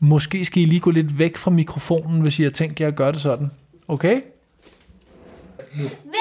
[0.00, 2.96] Måske skal I lige gå lidt væk fra mikrofonen, hvis I har tænkt jer at
[2.96, 3.50] gøre det sådan.
[3.88, 4.20] Okay?
[5.74, 6.19] Velkommen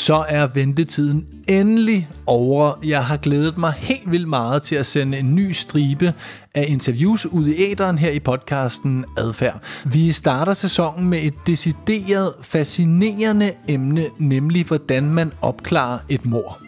[0.00, 2.72] Så er ventetiden endelig over.
[2.84, 6.14] Jeg har glædet mig helt vildt meget til at sende en ny stribe
[6.54, 9.62] af interviews ud i æderen her i podcasten Adfærd.
[9.84, 16.58] Vi starter sæsonen med et decideret fascinerende emne, nemlig hvordan man opklarer et mor.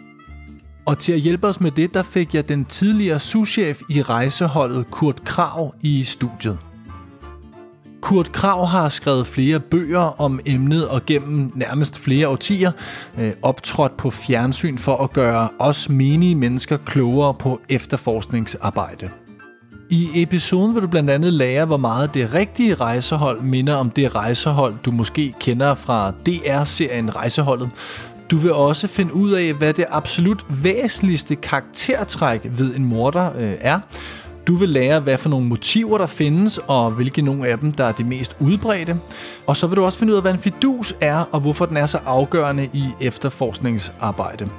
[0.85, 4.91] Og til at hjælpe os med det, der fik jeg den tidligere souschef i rejseholdet
[4.91, 6.57] Kurt Krav i studiet.
[8.03, 12.71] Kurt Krav har skrevet flere bøger om emnet og gennem nærmest flere årtier
[13.19, 19.09] øh, optrådt på fjernsyn for at gøre os menige mennesker klogere på efterforskningsarbejde.
[19.89, 24.15] I episoden vil du blandt andet lære, hvor meget det rigtige rejsehold minder om det
[24.15, 27.69] rejsehold, du måske kender fra DR-serien Rejseholdet.
[28.31, 33.53] Du vil også finde ud af, hvad det absolut væsentligste karaktertræk ved en morder øh,
[33.61, 33.79] er.
[34.47, 37.83] Du vil lære, hvad for nogle motiver der findes, og hvilke nogle af dem, der
[37.83, 38.97] er de mest udbredte.
[39.47, 41.77] Og så vil du også finde ud af, hvad en fidus er, og hvorfor den
[41.77, 44.49] er så afgørende i efterforskningsarbejde.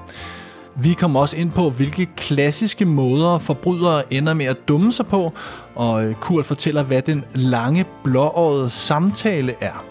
[0.77, 5.33] Vi kommer også ind på, hvilke klassiske måder forbrydere ender med at dumme sig på,
[5.75, 9.85] og øh, Kurt fortæller, hvad den lange blåårede samtale er.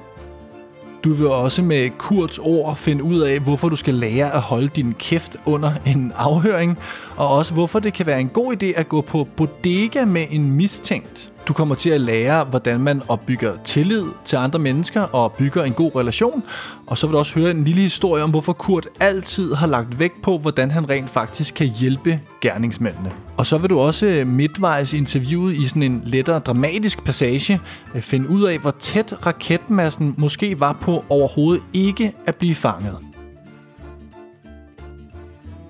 [1.04, 4.68] Du vil også med Kurts ord finde ud af, hvorfor du skal lære at holde
[4.68, 6.78] din kæft under en afhøring,
[7.18, 10.52] og også hvorfor det kan være en god idé at gå på bodega med en
[10.52, 11.32] mistænkt.
[11.48, 15.74] Du kommer til at lære, hvordan man opbygger tillid til andre mennesker og bygger en
[15.74, 16.44] god relation,
[16.88, 20.00] og så vil du også høre en lille historie om, hvorfor Kurt altid har lagt
[20.00, 23.12] vægt på, hvordan han rent faktisk kan hjælpe gerningsmændene.
[23.38, 27.60] Og så vil du også øh, midtvejs i interviewet i sådan en lettere dramatisk passage
[27.96, 33.13] øh, finde ud af, hvor tæt raketmassen måske var på overhovedet ikke at blive fanget.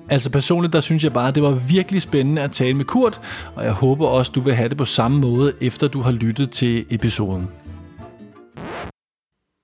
[0.10, 3.22] Altså personligt, der synes jeg bare, at det var virkelig spændende at tale med Kurt,
[3.56, 6.52] og jeg håber også, du vil have det på samme måde, efter du har lyttet
[6.52, 7.50] til episoden.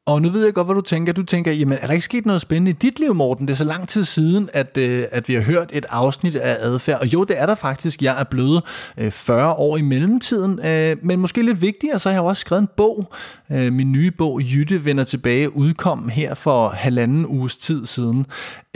[0.10, 1.14] Og nu ved jeg godt, hvad du tænker.
[1.14, 3.48] Du tænker, jamen er der ikke sket noget spændende i dit liv, Morten?
[3.48, 6.58] Det er så lang tid siden, at, øh, at vi har hørt et afsnit af
[6.60, 7.00] adfærd.
[7.00, 8.02] Og jo, det er der faktisk.
[8.02, 8.64] Jeg er blevet
[8.98, 10.66] øh, 40 år i mellemtiden.
[10.66, 13.14] Øh, men måske lidt vigtigere, så har jeg også skrevet en bog.
[13.52, 18.26] Øh, min nye bog, Jytte vender tilbage, udkom her for halvanden uges tid siden.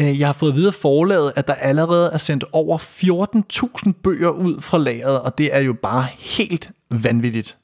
[0.01, 4.61] Øh, jeg har fået videre forlaget, at der allerede er sendt over 14.000 bøger ud
[4.61, 7.57] fra lageret, og det er jo bare helt vanvittigt.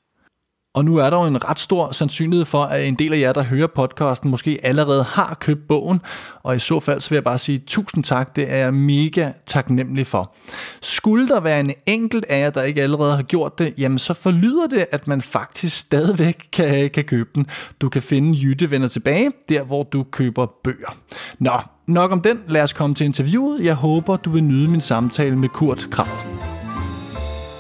[0.80, 3.34] Og nu er der jo en ret stor sandsynlighed for, at en del af jer,
[3.34, 6.02] der hører podcasten, måske allerede har købt bogen.
[6.44, 8.36] Og i så fald, så vil jeg bare sige tusind tak.
[8.36, 10.36] Det er jeg mega taknemmelig for.
[10.82, 14.14] Skulle der være en enkelt af jer, der ikke allerede har gjort det, jamen så
[14.14, 17.48] forlyder det, at man faktisk stadigvæk kan, kan købe den.
[17.82, 20.98] Du kan finde Jytte vender tilbage, der hvor du køber bøger.
[21.40, 21.52] Nå,
[21.88, 22.40] nok om den.
[22.48, 23.64] Lad os komme til interviewet.
[23.66, 26.08] Jeg håber, du vil nyde min samtale med Kurt Krav.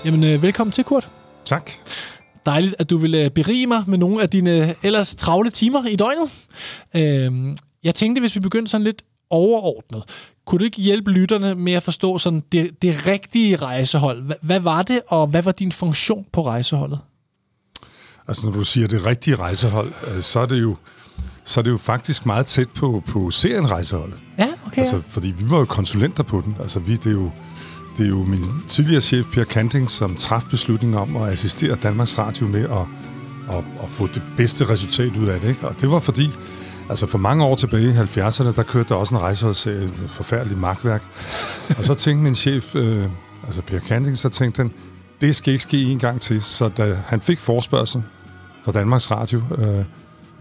[0.05, 1.09] Jamen, øh, velkommen til, Kurt.
[1.45, 1.71] Tak.
[2.45, 5.85] Dejligt, at du vil øh, berige mig med nogle af dine øh, ellers travle timer
[5.85, 6.31] i døgnet.
[6.95, 10.03] Øhm, jeg tænkte, hvis vi begyndte sådan lidt overordnet,
[10.45, 14.23] kunne du ikke hjælpe lytterne med at forstå sådan det, det rigtige rejsehold?
[14.23, 16.99] Hvad, hvad var det, og hvad var din funktion på rejseholdet?
[18.27, 20.75] Altså, når du siger det rigtige rejsehold, øh, så er det jo,
[21.43, 24.23] så er det jo faktisk meget tæt på, på serien rejseholdet.
[24.37, 24.77] Ja, okay.
[24.77, 26.55] Altså, fordi vi var jo konsulenter på den.
[26.59, 27.31] Altså, vi, det er jo,
[27.99, 32.17] det er jo min tidligere chef, Per Kanting, som traf beslutningen om at assistere Danmarks
[32.17, 32.85] Radio med at,
[33.57, 35.49] at, at få det bedste resultat ud af det.
[35.49, 35.67] Ikke?
[35.67, 36.31] Og det var fordi,
[36.89, 40.59] altså for mange år tilbage i 70'erne, der kørte der også en rejseholdsserie, et forfærdeligt
[40.59, 41.03] magtværk.
[41.77, 43.05] og så tænkte min chef, øh,
[43.45, 44.71] altså Per Kanting, så tænkte han,
[45.21, 46.41] det skal ikke ske en gang til.
[46.41, 48.03] Så da han fik forspørgsel
[48.63, 49.85] fra Danmarks Radio, øh,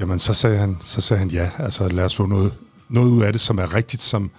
[0.01, 2.55] jamen så sagde, han, så sagde han ja, altså lad os få noget,
[2.89, 4.31] noget ud af det, som er rigtigt, som,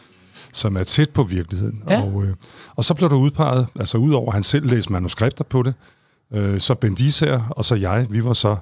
[0.53, 1.83] som er tæt på virkeligheden.
[1.89, 2.01] Ja.
[2.01, 2.33] Og, øh,
[2.79, 5.73] og så blev der udpeget, altså udover at han selv læste manuskripter på det,
[6.33, 8.55] øh, så Ben Disager og så jeg, vi var så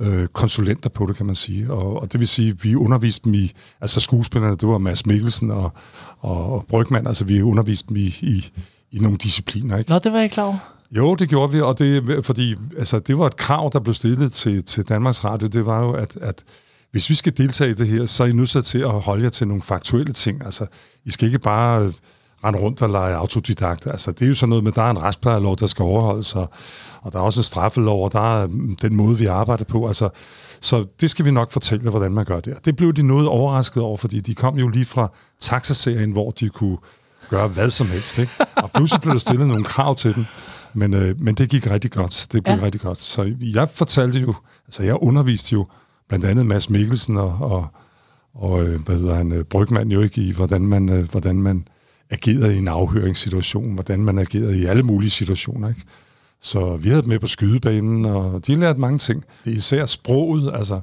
[0.00, 1.72] øh, konsulenter på det, kan man sige.
[1.72, 5.50] Og, og det vil sige, vi underviste dem i, altså skuespillerne, det var Mads Mikkelsen
[5.50, 5.72] og,
[6.20, 8.52] og, og Brygman, altså vi underviste dem i, i,
[8.92, 9.78] i nogle discipliner.
[9.78, 9.90] Ikke?
[9.90, 10.58] Nå, det var jeg ikke klar over.
[10.90, 14.32] Jo, det gjorde vi, og det, fordi altså, det var et krav, der blev stillet
[14.32, 16.44] til, til Danmarks Radio, det var jo, at, at
[16.90, 19.30] hvis vi skal deltage i det her, så er I nødt til at holde jer
[19.30, 20.44] til nogle faktuelle ting.
[20.44, 20.66] Altså,
[21.04, 21.92] I skal ikke bare
[22.44, 23.86] rende rundt og lege autodidakt.
[23.86, 26.50] Altså, det er jo sådan noget med, der er en retsplejelov, der skal overholdes, og,
[27.02, 28.46] og der er også en straffelov, og der er
[28.82, 29.86] den måde, vi arbejder på.
[29.86, 30.08] Altså,
[30.60, 32.64] så det skal vi nok fortælle, hvordan man gør det.
[32.64, 36.48] Det blev de noget overrasket over, fordi de kom jo lige fra taxaserien, hvor de
[36.48, 36.78] kunne
[37.30, 38.18] gøre hvad som helst.
[38.18, 38.32] Ikke?
[38.56, 40.24] Og pludselig blev der stillet nogle krav til dem.
[40.74, 42.26] Men, øh, men det gik rigtig godt.
[42.32, 42.62] Det gik ja.
[42.62, 42.98] rigtig godt.
[42.98, 44.34] Så jeg fortalte jo,
[44.66, 45.66] altså jeg underviste jo
[46.08, 47.66] blandt andet Mads Mikkelsen og, og,
[48.34, 51.68] og øh, hvad hedder han, øh, Brygman jo ikke i, hvordan man, øh, hvordan man
[52.10, 55.82] agerer i en afhøringssituation, hvordan man agerer i alle mulige situationer, ikke?
[56.40, 59.24] Så vi havde dem med på skydebanen, og de lærte mange ting.
[59.44, 60.80] Især sproget, altså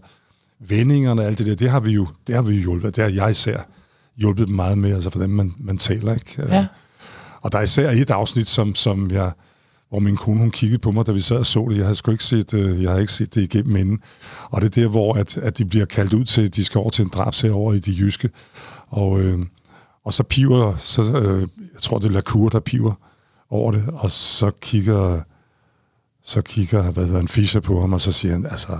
[0.60, 2.96] vendingerne og alt det der, det har vi jo, det har vi jo hjulpet.
[2.96, 3.68] Det har jeg især
[4.18, 6.44] hjulpet dem meget med, altså hvordan man, man taler, ikke?
[6.50, 6.68] Ja.
[7.42, 9.32] Og der er især et afsnit, som, som jeg,
[9.90, 11.78] hvor min kone hun kiggede på mig, da vi sad og så det.
[11.78, 14.00] Jeg havde sgu ikke set, øh, jeg havde ikke set det igennem inden.
[14.44, 16.90] Og det er der, hvor at, at de bliver kaldt ud til, de skal over
[16.90, 18.30] til en drabsag over i de jyske.
[18.88, 19.40] Og, øh,
[20.06, 22.94] og så piver, så, øh, jeg tror det er Lacour, der piver
[23.50, 25.22] over det, og så kigger,
[26.24, 28.78] så kigger, hvad hedder en Fischer på ham, og så siger han, altså,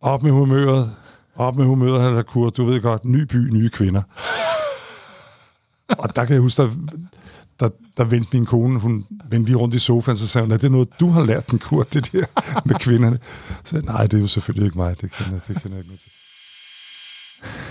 [0.00, 0.96] op med humøret,
[1.36, 4.02] op med humøret, han Lacour, du ved godt, ny by, nye kvinder.
[5.98, 6.70] og der kan jeg huske, der,
[7.60, 10.56] der, der vendte min kone, hun vendte lige rundt i sofaen, så sagde hun, er
[10.56, 12.24] det noget, du har lært den kur, det der
[12.64, 13.18] med kvinderne?
[13.64, 16.00] Så nej, det er jo selvfølgelig ikke mig, det kender, det kender jeg ikke noget
[16.00, 16.10] til.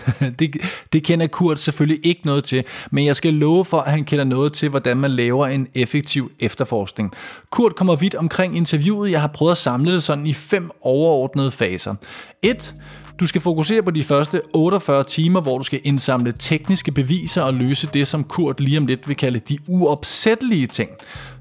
[0.40, 0.56] det,
[0.94, 4.26] det kender Kurt selvfølgelig ikke noget til, men jeg skal love for, at han kender
[4.26, 7.14] noget til, hvordan man laver en effektiv efterforskning.
[7.50, 9.12] Kurt kommer vidt omkring interviewet.
[9.12, 11.96] Jeg har prøvet at samle det sådan i fem overordnede faser.
[12.42, 12.76] 1.
[13.20, 17.54] Du skal fokusere på de første 48 timer, hvor du skal indsamle tekniske beviser og
[17.54, 20.90] løse det, som Kurt lige om lidt vil kalde de uopsættelige ting.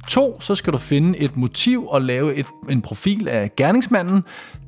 [0.08, 0.40] 2.
[0.40, 4.22] Så skal du finde et motiv og lave et, en profil af gerningsmanden.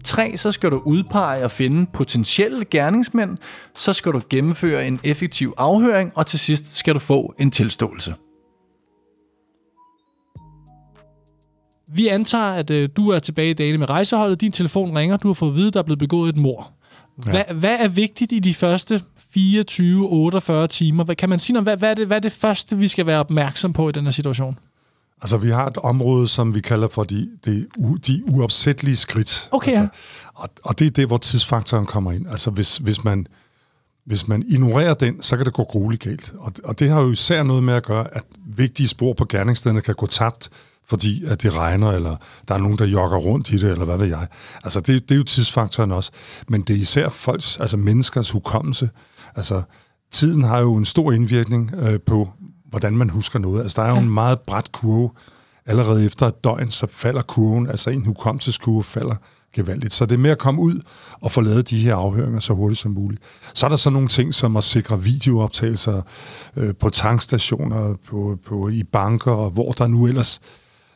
[0.05, 0.37] 3.
[0.37, 3.39] Så skal du udpege og finde potentielle gerningsmænd.
[3.75, 8.15] Så skal du gennemføre en effektiv afhøring, og til sidst skal du få en tilståelse.
[11.95, 14.41] Vi antager, at øh, du er tilbage i dagene med rejseholdet.
[14.41, 15.17] Din telefon ringer.
[15.17, 16.73] Du har fået at vide, at der er blevet begået et mor.
[17.27, 17.31] Ja.
[17.31, 19.03] Hvad, hvad er vigtigt i de første
[19.37, 21.05] 24-48 timer?
[21.05, 21.65] Hvad, kan man sige noget?
[21.65, 24.05] Hvad, hvad, er det, hvad er det første, vi skal være opmærksom på i den
[24.05, 24.59] her situation?
[25.23, 27.67] Altså, vi har et område, som vi kalder for de, de,
[28.07, 29.49] de uopsættelige skridt.
[29.51, 29.89] Okay, altså, ja.
[30.35, 32.27] og, og det er det, hvor tidsfaktoren kommer ind.
[32.31, 33.27] Altså, hvis, hvis, man,
[34.07, 36.33] hvis man ignorerer den, så kan det gå grueligt galt.
[36.39, 39.81] Og, og det har jo især noget med at gøre, at vigtige spor på gerningsstederne
[39.81, 40.49] kan gå tabt,
[40.87, 42.17] fordi at det regner, eller
[42.49, 44.27] der er nogen, der jogger rundt i det, eller hvad ved jeg.
[44.65, 46.11] Altså, det, det er jo tidsfaktoren også.
[46.49, 48.91] Men det er især folks, altså menneskers hukommelse.
[49.37, 49.63] Altså,
[50.11, 52.29] tiden har jo en stor indvirkning øh, på,
[52.71, 53.63] hvordan man husker noget.
[53.63, 55.11] Altså, der er jo en meget bræt kurve.
[55.67, 59.15] Allerede efter et døgn, så falder kurven, altså en hukommelseskurve falder
[59.53, 59.93] gevaldigt.
[59.93, 60.81] Så det er med at komme ud
[61.21, 63.23] og få lavet de her afhøringer så hurtigt som muligt.
[63.55, 66.03] Så er der så nogle ting som at sikre videooptagelser
[66.57, 70.41] øh, på tankstationer, på, på, i banker, og hvor der nu ellers...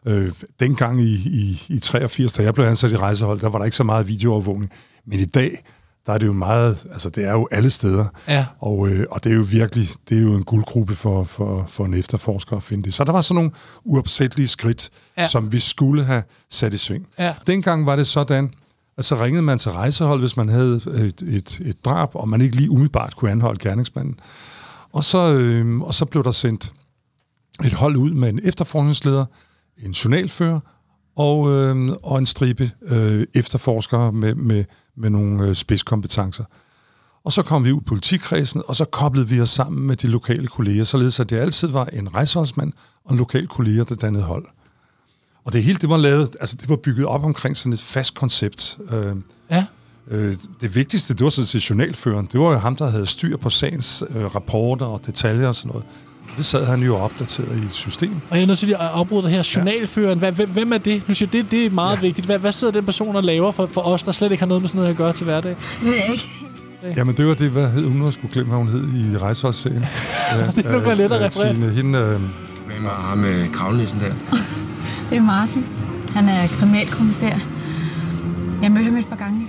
[0.06, 3.64] Øh, dengang i, i, i 83, da jeg blev ansat i rejsehold, der var der
[3.64, 4.70] ikke så meget videoovervågning.
[5.06, 5.64] Men i dag,
[6.06, 8.06] der er det jo meget, altså det er jo alle steder.
[8.28, 8.46] Ja.
[8.58, 11.84] Og, øh, og det er jo virkelig, det er jo en guldgruppe for, for, for
[11.84, 12.94] en efterforsker at finde det.
[12.94, 13.50] Så der var sådan nogle
[13.84, 15.26] uopsættelige skridt, Ja.
[15.26, 17.06] som vi skulle have sat i sving.
[17.18, 17.34] Ja.
[17.46, 18.54] Dengang var det sådan,
[18.98, 22.40] at så ringede man til rejsehold, hvis man havde et, et, et drab, og man
[22.40, 24.16] ikke lige umiddelbart kunne anholde gerningsmanden.
[24.92, 26.72] Og så, øh, og så blev der sendt
[27.64, 29.24] et hold ud med en efterforskningsleder,
[29.84, 30.60] en journalfører
[31.16, 34.64] og, øh, og en stribe øh, efterforskere med, med,
[34.96, 36.44] med nogle øh, spidskompetencer.
[37.24, 40.06] Og så kom vi ud i politikredsen, og så koblede vi os sammen med de
[40.06, 42.72] lokale kolleger, således at det altid var en rejseholdsmand
[43.04, 44.44] og en lokal kollega, der dannede hold.
[45.44, 48.14] Og det hele, det var lavet, altså det var bygget op omkring sådan et fast
[48.14, 48.78] koncept.
[48.90, 49.16] Øh,
[49.50, 49.64] Ja.
[50.08, 52.28] Øh, det vigtigste, det var sådan set journalføreren.
[52.32, 55.68] Det var jo ham, der havde styr på sagens øh, rapporter og detaljer og sådan
[55.68, 55.84] noget.
[56.36, 58.14] Det sad han jo opdateret i et system.
[58.30, 59.52] Og jeg er nødt til at afbryde dig her.
[59.56, 61.08] Journalføreren, hvad, hvem, hvem er det?
[61.08, 62.00] Nu siger det, det er meget ja.
[62.00, 62.26] vigtigt.
[62.26, 64.62] Hvad, hvad sidder den person og laver for, for os, der slet ikke har noget
[64.62, 65.56] med sådan noget at gøre til hverdag?
[65.80, 66.30] Det ved jeg ikke.
[66.96, 69.78] Jamen, det var det, hvad hed hun, jeg skulle glemme, hvad hun hed i rejseholdsserien.
[70.56, 71.54] Det er nok være let at referere.
[71.54, 72.20] Tine, hende, øh,
[72.66, 74.14] Hvem er ham med kravlenissen der?
[75.10, 75.66] Det er Martin.
[76.14, 77.38] Han er kriminalkommissær.
[78.62, 79.43] Jeg mødte ham et par gange.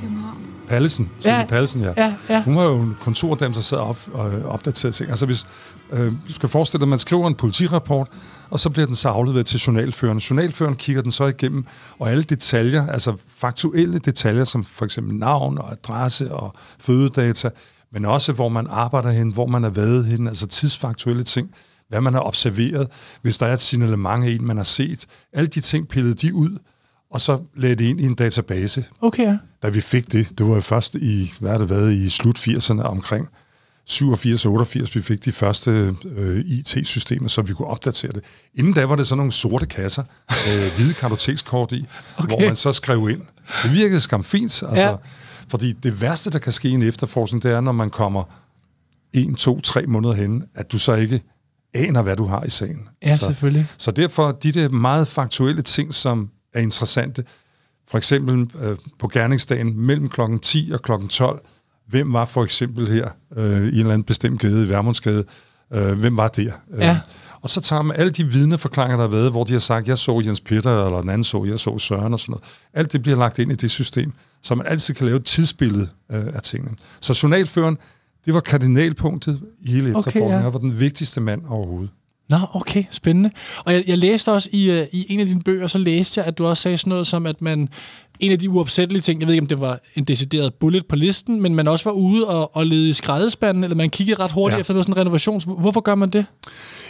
[0.67, 1.09] Pallesen.
[1.25, 1.45] Ja.
[1.49, 1.93] Pallesen, ja.
[1.97, 2.43] Ja, ja.
[2.43, 5.09] Hun var jo en kontordam, der sad op og øh, opdaterede ting.
[5.09, 5.47] Altså hvis,
[5.91, 8.07] øh, du skal forestille dig, at man skriver en politirapport,
[8.49, 10.17] og så bliver den så afleveret til journalføreren.
[10.17, 11.65] Journalføreren kigger den så igennem,
[11.99, 17.49] og alle detaljer, altså faktuelle detaljer, som for eksempel navn og adresse og fødedata,
[17.93, 21.49] men også hvor man arbejder hen, hvor man er været hen, altså tidsfaktuelle ting,
[21.89, 22.87] hvad man har observeret,
[23.21, 25.05] hvis der er et signalement af en, man har set.
[25.33, 26.57] Alle de ting pillede de ud,
[27.11, 29.37] og så lagde det ind i en database, Okay, ja.
[29.63, 32.81] da vi fik det, det var først i, hvad har det været, i slut 80'erne
[32.81, 33.27] omkring
[33.87, 38.23] 87 og 88, vi fik de første øh, IT-systemer, så vi kunne opdatere det.
[38.55, 40.03] Inden da var det sådan nogle sorte kasser,
[40.47, 41.85] øh, hvide kartotekskort i,
[42.17, 42.27] okay.
[42.27, 43.21] hvor man så skrev ind.
[43.63, 44.95] Det virkede skam fint, altså, Ja.
[45.49, 48.23] fordi det værste, der kan ske i en efterforskning, det er, når man kommer
[49.13, 51.21] en, to, tre måneder hen, at du så ikke
[51.73, 52.87] aner, hvad du har i sagen.
[53.03, 53.67] Ja, så, selvfølgelig.
[53.77, 57.23] så derfor de der meget faktuelle ting, som er interessante,
[57.89, 61.41] for eksempel øh, på gerningsdagen mellem klokken 10 og klokken 12,
[61.87, 65.23] hvem var for eksempel her øh, i en eller anden bestemt gade, i Værmundsgade,
[65.73, 66.51] øh, hvem var der?
[66.77, 66.89] Ja.
[66.89, 66.95] Øh,
[67.41, 69.97] og så tager man alle de vidneforklaringer, der har været, hvor de har sagt, jeg
[69.97, 72.43] så Jens Peter, eller den anden så, jeg så Søren og sådan noget.
[72.73, 75.89] Alt det bliver lagt ind i det system, så man altid kan lave et tidsbillede
[76.11, 76.71] øh, af tingene.
[76.99, 77.77] Så journalføren,
[78.25, 80.31] det var kardinalpunktet i hele Okay, efterforskningen.
[80.31, 80.37] ja.
[80.37, 81.89] Okay, var den vigtigste mand overhovedet.
[82.29, 83.31] Nå, okay, spændende.
[83.65, 86.27] Og jeg, jeg læste også i, uh, i en af dine bøger, så læste jeg,
[86.27, 87.69] at du også sagde sådan noget som, at man,
[88.19, 90.95] en af de uopsættelige ting, jeg ved ikke, om det var en decideret bullet på
[90.95, 94.31] listen, men man også var ude og, og lede i skraldespanden, eller man kiggede ret
[94.31, 94.59] hurtigt ja.
[94.59, 95.41] Efter noget sådan en renovation.
[95.59, 96.25] Hvorfor gør man det?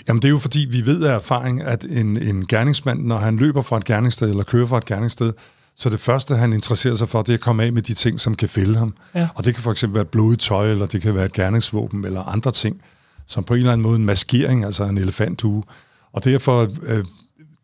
[0.07, 3.37] Jamen det er jo fordi, vi ved af erfaring, at en, en gerningsmand, når han
[3.37, 5.33] løber fra et gerningssted, eller kører fra et gerningssted,
[5.77, 8.19] så det første, han interesserer sig for, det er at komme af med de ting,
[8.19, 8.93] som kan fælde ham.
[9.15, 9.27] Ja.
[9.35, 12.23] Og det kan for eksempel være blodigt tøj, eller det kan være et gerningsvåben, eller
[12.23, 12.81] andre ting,
[13.27, 15.63] som på en eller anden måde en maskering, altså en elefanthue.
[16.13, 17.05] Og derfor, øh,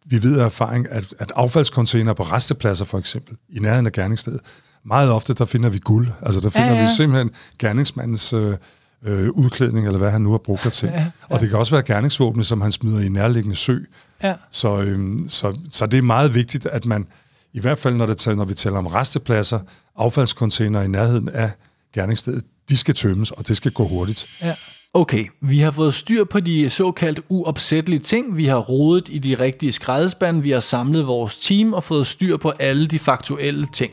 [0.05, 4.41] vi ved af erfaring, at, at affaldscontainer på restepladser for eksempel, i nærheden af gerningsstedet,
[4.83, 6.07] meget ofte, der finder vi guld.
[6.21, 8.57] Altså der finder Ja, ja, vi simpelthen gerningsmandens øh,
[9.03, 10.89] øh, udklædning, eller hvad han nu har brugt det til.
[10.89, 11.11] Ja, ja.
[11.29, 13.79] Og det kan også være gerningsvåbne, som han smider i en nærliggende sø.
[14.23, 14.35] Ja.
[14.51, 17.07] Så, øhm, så, så det er meget vigtigt, at man,
[17.53, 19.59] i hvert fald når, det når vi taler om restepladser,
[19.97, 21.51] affaldscontainer i nærheden af
[21.93, 24.27] gerningsstedet, de skal tømmes, og det skal gå hurtigt.
[24.41, 24.55] Ja.
[24.93, 29.35] Okay, vi har fået styr på de såkaldt uopsættelige ting, vi har rodet i de
[29.39, 33.91] rigtige skraldespande, vi har samlet vores team og fået styr på alle de faktuelle ting.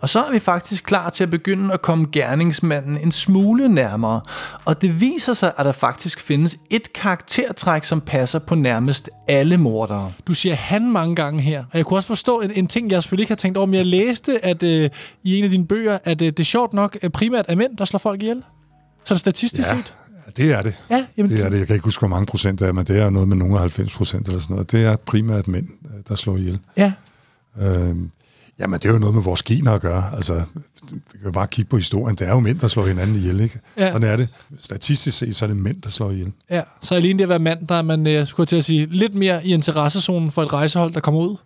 [0.00, 4.20] Og så er vi faktisk klar til at begynde at komme gerningsmanden en smule nærmere.
[4.64, 9.56] Og det viser sig, at der faktisk findes et karaktertræk, som passer på nærmest alle
[9.56, 10.12] mordere.
[10.26, 13.02] Du siger han mange gange her, og jeg kunne også forstå en, en ting, jeg
[13.02, 14.90] selvfølgelig ikke har tænkt over, men jeg læste at øh,
[15.22, 17.76] i en af dine bøger, at øh, det er sjovt nok øh, primært er mænd,
[17.76, 18.42] der slår folk ihjel.
[19.04, 19.76] Så statistisk Ja.
[19.76, 19.94] set.
[20.36, 20.80] Det er det.
[20.90, 21.58] Ja, jamen, Det er det.
[21.58, 23.54] Jeg kan ikke huske, hvor mange procent det er, men det er noget med nogle
[23.54, 24.72] af 90 procent eller sådan noget.
[24.72, 26.58] Det er primært mænd, øh, der slår ihjel.
[26.76, 26.92] Ja,
[27.60, 28.10] Øhm,
[28.58, 30.10] jamen, det er jo noget med vores gener at gøre.
[30.14, 30.34] Altså,
[30.92, 32.16] vi kan jo bare kigge på historien.
[32.16, 33.58] Det er jo mænd, der slår hinanden ihjel, ikke?
[33.76, 33.92] Ja.
[33.92, 34.28] Sådan er det.
[34.58, 36.32] Statistisk set, så er det mænd, der slår ihjel.
[36.50, 36.62] ja.
[36.82, 39.14] Så alene det at være mand, der er man, øh, skulle til at sige, lidt
[39.14, 41.36] mere i interessezonen for et rejsehold, der kommer ud.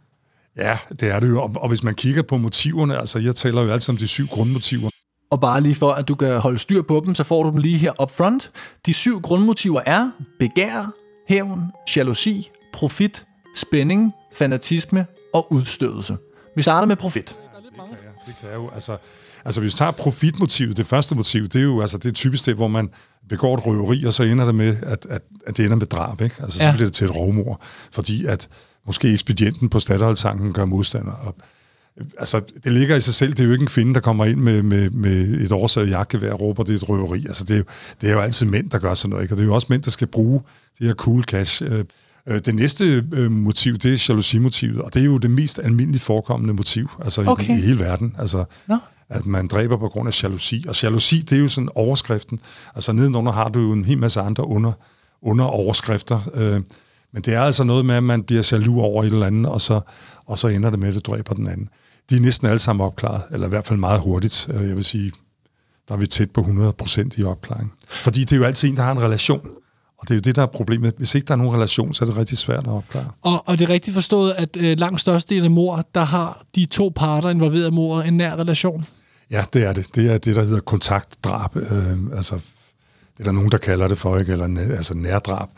[0.56, 1.42] Ja, det er det jo.
[1.42, 4.26] Og, og hvis man kigger på motiverne, altså jeg taler jo altid om de syv
[4.26, 4.90] grundmotiver.
[5.30, 7.56] Og bare lige for, at du kan holde styr på dem, så får du dem
[7.58, 8.50] lige her up front.
[8.86, 10.92] De syv grundmotiver er begær,
[11.28, 11.60] hævn,
[11.96, 13.24] jalousi, profit,
[13.56, 16.16] spænding, fanatisme og udstødelse.
[16.56, 17.36] Vi starter med profit.
[17.54, 17.82] Ja,
[18.26, 18.96] det kan jo, altså,
[19.44, 22.46] altså hvis vi tager profitmotivet, det første motiv, det er jo altså, det er typisk
[22.46, 22.90] det, hvor man
[23.28, 26.20] begår et røveri, og så ender det med, at, at, at det ender med drab,
[26.20, 26.36] ikke?
[26.42, 26.72] Altså, så Ja.
[26.72, 27.60] bliver det til et rovmor,
[27.92, 28.48] fordi at
[28.86, 31.12] måske ekspedienten på Statoil-tanken gør modstander.
[31.12, 31.36] Og,
[32.18, 34.40] altså, det ligger i sig selv, det er jo ikke en kvinde, der kommer ind
[34.40, 37.24] med, med, med et oversaget jagtgevær og råber, det er et røveri.
[37.26, 37.64] Altså, det er, jo,
[38.00, 39.34] det er jo altid mænd, der gør sådan noget, ikke?
[39.34, 40.40] Og det er jo også mænd, der skal bruge
[40.78, 41.62] det her cool cash.
[41.66, 41.84] Øh,
[42.26, 46.02] øh, Det næste øh, motiv, det er jalousimotivet, og det er jo det mest almindeligt
[46.04, 47.58] forekommende motiv, altså i, Okay.
[47.58, 48.16] i hele verden.
[48.18, 48.76] Altså, Nå.
[49.08, 50.64] at man dræber på grund af jalousi.
[50.68, 52.38] Og jalousi, det er jo sådan overskriften.
[52.74, 54.72] Altså nedenunder har du jo en hel masse andre under,
[55.22, 56.20] under overskrifter.
[56.34, 56.60] Øh,
[57.12, 59.60] men det er altså noget med, at man bliver jaloux over et eller andet, og
[59.60, 59.80] så,
[60.26, 61.68] og så ender det med, at du dræber den anden.
[62.10, 64.48] De er næsten alle sammen opklaret, eller i hvert fald meget hurtigt.
[64.54, 65.12] Øh, Jeg vil sige,
[65.88, 67.72] der er vi tæt på 100% i opklaring.
[67.88, 69.48] Fordi det er jo altid en, der har en relation.
[69.98, 70.94] Og det er jo det, der er problemet.
[70.98, 73.10] Hvis ikke der er nogen relation, så er det rigtig svært at opklare.
[73.22, 76.64] Og, og det er rigtigt forstået, at øh, langt størstedelen af mor, der har de
[76.66, 78.84] to parter involveret i mordet en nær relation.
[79.30, 79.94] Ja, det er det.
[79.94, 81.56] Det er det, der hedder kontaktdrab.
[81.56, 84.32] Øh, altså, det er der nogen, der kalder det for, ikke?
[84.32, 85.48] Eller altså nærdrab.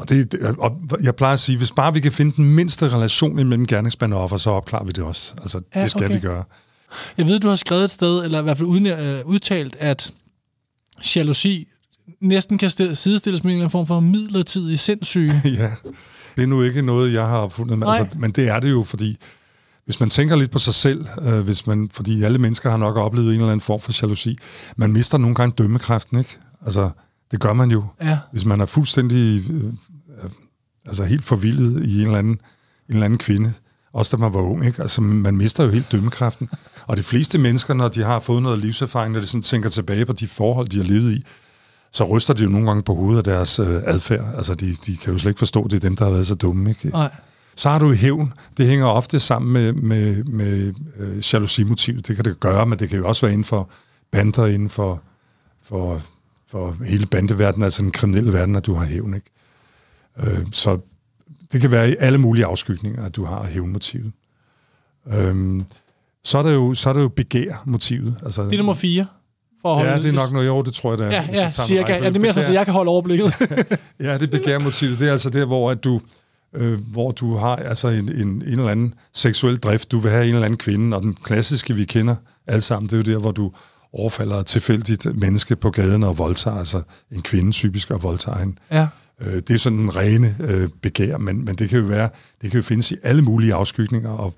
[0.00, 3.38] Og, det, og jeg plejer at sige, hvis bare vi kan finde den mindste relation
[3.38, 5.34] imellem gerningsmand og offer, så opklarer vi det også.
[5.42, 6.14] Altså, Ja, det skal okay.
[6.14, 6.44] vi gøre.
[7.18, 10.12] Jeg ved, du har skrevet et sted, eller i hvert fald uden, øh, udtalt, at
[11.16, 11.68] jalousi
[12.20, 15.42] næsten kan sti- sidestilles med en eller anden form for midlertidig sindssyge.
[15.58, 15.70] ja,
[16.36, 17.98] det er nu ikke noget, jeg har fundet, men, Nej.
[17.98, 19.16] altså, men det er det jo, fordi
[19.84, 22.96] hvis man tænker lidt på sig selv, øh, hvis man, fordi alle mennesker har nok
[22.96, 24.38] oplevet en eller anden form for jalousi,
[24.76, 26.38] man mister nogle gange dømmekraften, ikke?
[26.64, 26.90] Altså,
[27.30, 27.84] det gør man jo.
[28.02, 28.18] Ja.
[28.32, 30.30] Hvis man er fuldstændig, øh, øh,
[30.86, 32.40] altså helt forvildet i en eller anden, en
[32.88, 33.52] eller anden kvinde,
[33.92, 34.82] også da man var ung, ikke?
[34.82, 36.48] Altså, man mister jo helt dømmekraften.
[36.86, 40.06] Og de fleste mennesker, når de har fået noget livserfaring, når de sådan tænker tilbage
[40.06, 41.24] på de forhold, de har levet i,
[41.92, 44.34] så ryster de jo nogle gange på hovedet af deres øh, adfærd.
[44.36, 46.26] Altså, de, de kan jo slet ikke forstå, at det er dem, der har været
[46.26, 46.88] så dumme, ikke?
[46.88, 47.10] Nej.
[47.56, 48.32] Så har du hævn.
[48.56, 52.08] Det hænger ofte sammen med, med, med øh, jalousimotivet.
[52.08, 53.70] Det kan det gøre, men det kan jo også være inden for
[54.10, 55.02] bander, inden for,
[55.62, 56.02] for,
[56.50, 59.14] for hele bandeverdenen, altså den kriminelle verden, at du har hævn.
[59.14, 59.30] Ikke?
[60.22, 60.78] Øh, så
[61.52, 64.12] det kan være i alle mulige afskygninger, at du har hævnmotivet.
[65.12, 65.64] Øhm,
[66.24, 68.14] så er der jo, så er der jo begær-motivet.
[68.24, 69.06] Altså, Det er nummer fire.
[69.62, 71.10] For at Ja, det er nok noget, jo, det tror jeg, det er.
[71.10, 71.92] Ja, ja, cirka.
[71.92, 73.34] Ja, det er mere sådan, så jeg kan holde overblikket.
[74.00, 76.00] Ja, det begærmotivet, det er altså der, hvor at du,
[76.54, 79.92] øh, hvor du har altså en, en, en eller anden seksuel drift.
[79.92, 82.16] Du vil have en eller anden kvinde, og den klassiske, vi kender
[82.46, 83.52] alle sammen, det er jo der, hvor du
[83.92, 86.82] overfalder et tilfældigt menneske på gaden og voldtager, altså
[87.12, 88.56] en kvinde typisk og voldtager hende.
[88.70, 88.86] Ja.
[89.20, 92.08] Øh, det er sådan en rene øh, begær, men, men det kan jo være,
[92.42, 94.34] det kan jo findes i alle mulige afskygninger, og,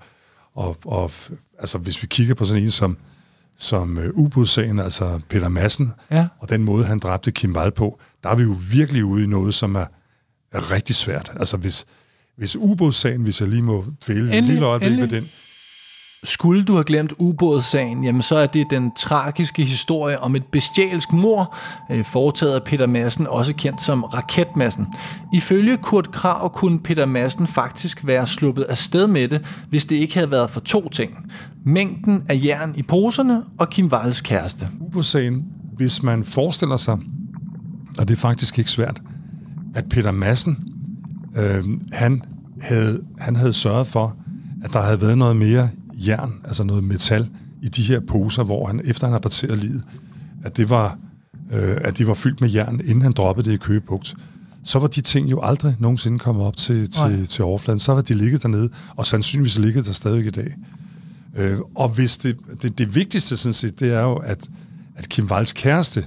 [0.55, 1.11] og, og
[1.59, 2.97] altså hvis vi kigger på sådan en som,
[3.59, 6.27] som ubådssagen, altså Peter Madsen, Ja.
[6.39, 9.27] og den måde, han dræbte Kim Wall på, der er vi jo virkelig ude i
[9.27, 9.87] noget, som er,
[10.53, 11.31] er rigtig svært.
[11.37, 11.87] Altså hvis,
[12.37, 15.29] hvis ubådssagen, hvis jeg lige må dvæle en lille øjeblik ved den,
[16.25, 21.13] skulle du have glemt ubådssagen, jamen så er det den tragiske historie om et bestialsk
[21.13, 21.57] mor,
[21.91, 24.87] øh, foretaget af Peter Madsen, også kendt som Raketmassen.
[25.35, 29.97] Ifølge Kurt Krav kunne Peter Madsen faktisk være sluppet af sted med det, hvis det
[29.97, 31.11] ikke havde været for to ting.
[31.67, 34.69] Mængden af jern i poserne og Kim Walls kæreste.
[34.81, 35.45] ubådssagen,
[35.77, 36.99] hvis man forestiller sig,
[37.99, 39.03] og det er faktisk ikke svært,
[39.75, 40.59] at Peter Madsen,
[41.37, 42.23] øh, han,
[42.61, 44.17] havde, han havde sørget for,
[44.65, 45.69] at der havde været noget mere
[46.07, 47.29] jern, altså noget metal,
[47.63, 49.83] i de her poser, hvor han, efter han har parteret livet,
[50.45, 50.99] at, det var,
[51.53, 54.15] øh, at de var fyldt med jern, inden han droppede det i Køgebugt,
[54.65, 57.09] så var de ting jo aldrig nogensinde kommet op til, Nej.
[57.09, 57.79] til, til overfladen.
[57.79, 60.55] Så var de ligget dernede, og sandsynligvis ligget der stadig i dag.
[61.37, 64.49] Øh, og hvis det, det, det vigtigste, sådan set, det er jo, at,
[64.97, 66.07] at Kim Walls kæreste,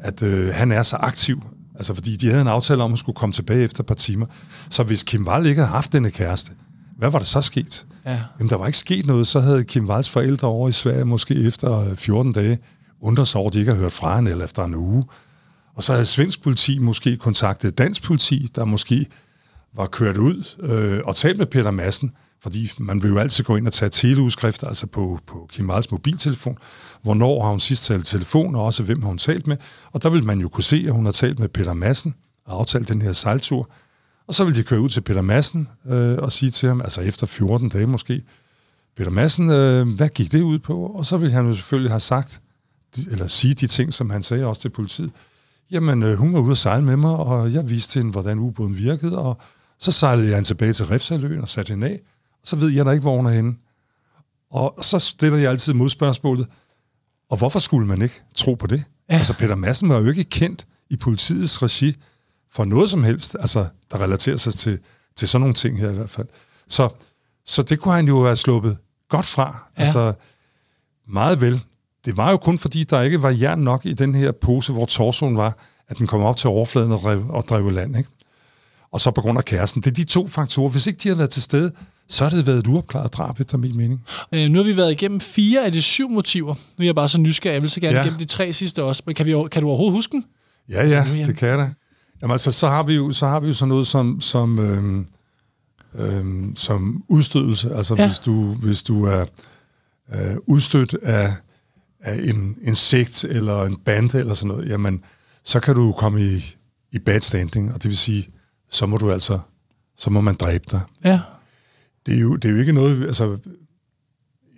[0.00, 1.42] at øh, han er så aktiv,
[1.74, 3.94] altså fordi de havde en aftale om, at hun skulle komme tilbage efter et par
[3.94, 4.26] timer.
[4.70, 6.52] Så hvis Kim Wall ikke havde haft denne kæreste,
[7.02, 7.86] hvad var der så sket?
[8.04, 8.20] Ja.
[8.38, 9.26] Jamen, der var ikke sket noget.
[9.26, 12.58] Så havde Kim Walls forældre over i Sverige, måske efter 14 dage,
[13.00, 15.04] undret sig over, at de ikke har hørt fra hende, eller efter en uge.
[15.74, 19.06] Og så havde svensk politi måske kontaktet dansk politi, der måske
[19.74, 23.56] var kørt ud øh, og talt med Peter Madsen, fordi man vil jo altid gå
[23.56, 26.58] ind og tage teleudskrifter, altså på, på Kim Walls mobiltelefon.
[27.02, 29.56] Hvornår har hun sidst talt telefon, og også hvem har hun talt med.
[29.92, 32.14] Og der vil man jo kunne se, at hun har talt med Peter Madsen
[32.46, 33.70] og aftalt den her sejltur.
[34.32, 37.00] Og så vil de køre ud til Peter Madsen øh, og sige til ham, altså
[37.00, 38.22] efter 14 dage måske,
[38.96, 40.86] Peter Madsen, øh, hvad gik det ud på?
[40.86, 42.42] Og så vil han jo selvfølgelig have sagt,
[43.10, 45.10] eller sige de ting, som han sagde også til politiet.
[45.70, 48.76] Jamen, øh, hun var ude at sejle med mig, og jeg viste hende, hvordan ubåden
[48.76, 49.38] virkede, og
[49.78, 52.00] så sejlede jeg hende tilbage til Refsaløen og satte hende af,
[52.42, 53.54] og så ved jeg da ikke, hvor hun er henne.
[54.50, 56.46] Og så stiller jeg altid modspørgsmålet,
[57.28, 58.84] og hvorfor skulle man ikke tro på det?
[59.10, 59.16] Ja.
[59.16, 61.96] Altså, Peter Madsen var jo ikke kendt i politiets regi
[62.52, 64.78] for noget som helst, altså, der relaterer sig til,
[65.16, 66.26] til sådan nogle ting her i hvert fald.
[66.68, 66.88] Så,
[67.46, 68.76] så det kunne han jo have sluppet
[69.08, 69.70] godt fra.
[69.78, 69.82] Ja.
[69.82, 70.12] Altså,
[71.08, 71.60] meget vel.
[72.04, 74.84] Det var jo kun fordi, der ikke var jern nok i den her pose, hvor
[74.86, 77.96] torsoen var, at den kom op til overfladen og drev, og drev land.
[77.96, 78.10] Ikke?
[78.92, 79.82] Og så på grund af kæresten.
[79.82, 80.68] Det er de to faktorer.
[80.70, 81.72] Hvis ikke de havde været til stede,
[82.08, 84.04] så har det været et uopklaret drab, efter min mening.
[84.32, 86.54] Øh, nu har vi været igennem fire af de syv motiver.
[86.54, 87.54] Nu er jeg bare så nysgerrig.
[87.54, 88.02] Jeg vil så gerne Ja.
[88.02, 89.02] igennem de tre sidste også.
[89.06, 90.24] Men kan, vi, kan du overhovedet huske dem?
[90.68, 91.70] Ja, ja, det kan jeg da.
[92.22, 95.06] Jamen altså, så har vi jo, så har vi jo sådan noget som, som, øhm,
[95.94, 97.74] øhm, som udstødelse.
[97.74, 98.06] Altså, Ja.
[98.06, 99.24] hvis, du, hvis du er
[100.14, 101.34] øh, udstødt af,
[102.00, 105.04] af en, en sekt eller en bande eller sådan noget, jamen,
[105.44, 106.56] så kan du komme i,
[106.92, 108.28] i bad standing, og det vil sige,
[108.70, 109.38] så må du altså,
[109.96, 110.80] så må man dræbe dig.
[111.04, 111.20] Ja.
[112.06, 113.38] Det er jo, det er jo ikke noget, altså,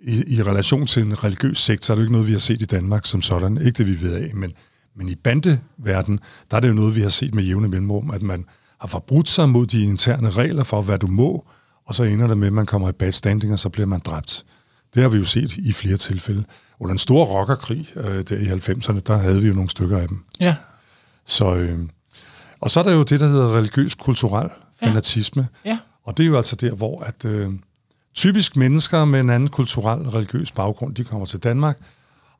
[0.01, 2.39] i, i relation til en religiøs sekt, så er det jo ikke noget, vi har
[2.39, 3.57] set i Danmark som sådan.
[3.57, 4.53] Ikke det, vi ved af, men,
[4.95, 6.19] men i bandeverden,
[6.51, 8.45] der er det jo noget, vi har set med jævne mellemrum, at man
[8.79, 11.45] har forbrudt sig mod de interne regler for, hvad du må,
[11.85, 13.99] og så ender det med, at man kommer i bad standing, og så bliver man
[13.99, 14.45] dræbt.
[14.93, 16.43] Det har vi jo set i flere tilfælde.
[16.79, 20.07] Under en stor rockerkrig øh, der i 90'erne, der havde vi jo nogle stykker af
[20.07, 20.23] dem.
[20.39, 20.55] Ja.
[21.25, 21.79] Så, øh,
[22.59, 24.49] og så er der jo det, der hedder religiøs-kulturel
[24.83, 25.47] fanatisme.
[25.65, 25.79] Ja.
[26.03, 27.51] Og det er jo altså der, hvor at, øh,
[28.15, 31.77] typisk mennesker med en anden kulturel religiøs baggrund, de kommer til Danmark,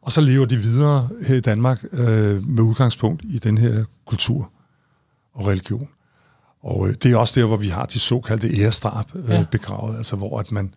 [0.06, 4.52] og så lever de videre her i Danmark øh, med udgangspunkt i den her kultur
[5.34, 5.88] og religion.
[6.64, 9.46] Og øh, det er også der, hvor vi har de såkaldte ærestrap øh, Ja.
[9.52, 10.74] begravet, altså hvor at man,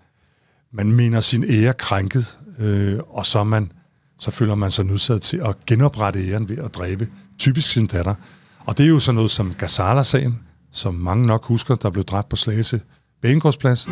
[0.73, 3.73] man mener sin ære krænket, øh, og så, man,
[4.19, 8.15] så føler man sig nødsaget til at genoprette æren ved at dræbe typisk sin datter.
[8.61, 10.39] Og det er jo sådan noget som Gazala-sagen,
[10.73, 12.81] som mange nok husker, der blev dræbt på Slagelse
[13.23, 13.89] Banegårdsplads.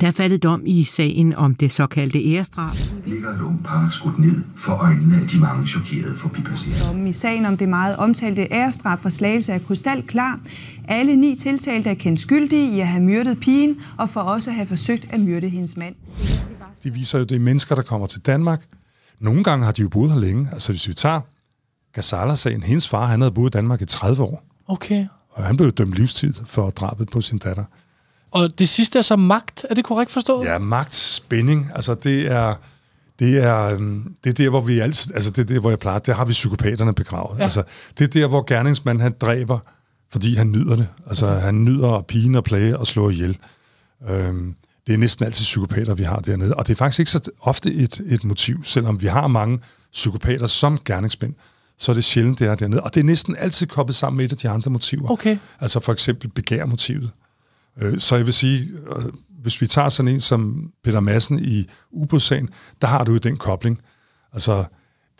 [0.00, 2.76] Der er faldet dom i sagen om det såkaldte ærestrap.
[3.06, 6.84] ligger et ungt par skudt ned for øjnene af de mange chokerede forbipasserende.
[6.88, 10.40] Dommen i sagen om det meget omtalte ærestraf for slagelse er krystal klar.
[10.88, 14.56] Alle ni tiltalte er kendt skyldige i at have myrdet pigen og for også at
[14.56, 15.94] have forsøgt at myrde hendes mand.
[16.84, 18.62] De viser jo, det er mennesker, der kommer til Danmark.
[19.18, 20.48] Nogle gange har de jo boet her længe.
[20.52, 21.20] Altså hvis vi tager
[21.92, 24.44] Gazala-sagen, hendes far, han havde boet i Danmark i 30 år.
[24.68, 25.06] Okay.
[25.30, 27.64] Og han blev dømt livstid for drabet på sin datter.
[28.30, 29.66] Og det sidste er så magt.
[29.70, 30.46] Er det korrekt forstået?
[30.46, 32.54] Ja, magt, spænding, altså det er,
[33.18, 35.78] det er, øhm, det er der, hvor vi altid, altså det er der, hvor jeg
[35.78, 37.38] plejer, der har vi psykopaterne begravet.
[37.38, 37.42] Ja.
[37.42, 37.62] Altså,
[37.98, 39.58] det er der, hvor gerningsmanden han dræber,
[40.10, 40.88] fordi han nyder det.
[41.06, 43.38] Altså han nyder at pine og plage og slå ihjel.
[44.08, 44.54] Øhm,
[44.86, 46.54] det er næsten altid psykopater, vi har dernede.
[46.54, 49.60] Og det er faktisk ikke så ofte et, et motiv, selvom vi har mange
[49.92, 51.34] psykopater som gerningsmænd,
[51.78, 52.82] så er det sjældent, det er dernede.
[52.82, 55.10] Og det er næsten altid koblet sammen med et af de andre motiver.
[55.10, 55.38] Okay.
[55.60, 57.10] Altså for eksempel begærmotivet.
[57.80, 59.04] Øh, Så jeg vil sige, øh,
[59.42, 62.48] hvis vi tager sådan en som Peter Madsen i ubådssagen,
[62.82, 63.78] der har du jo den kobling.
[64.32, 64.64] Altså,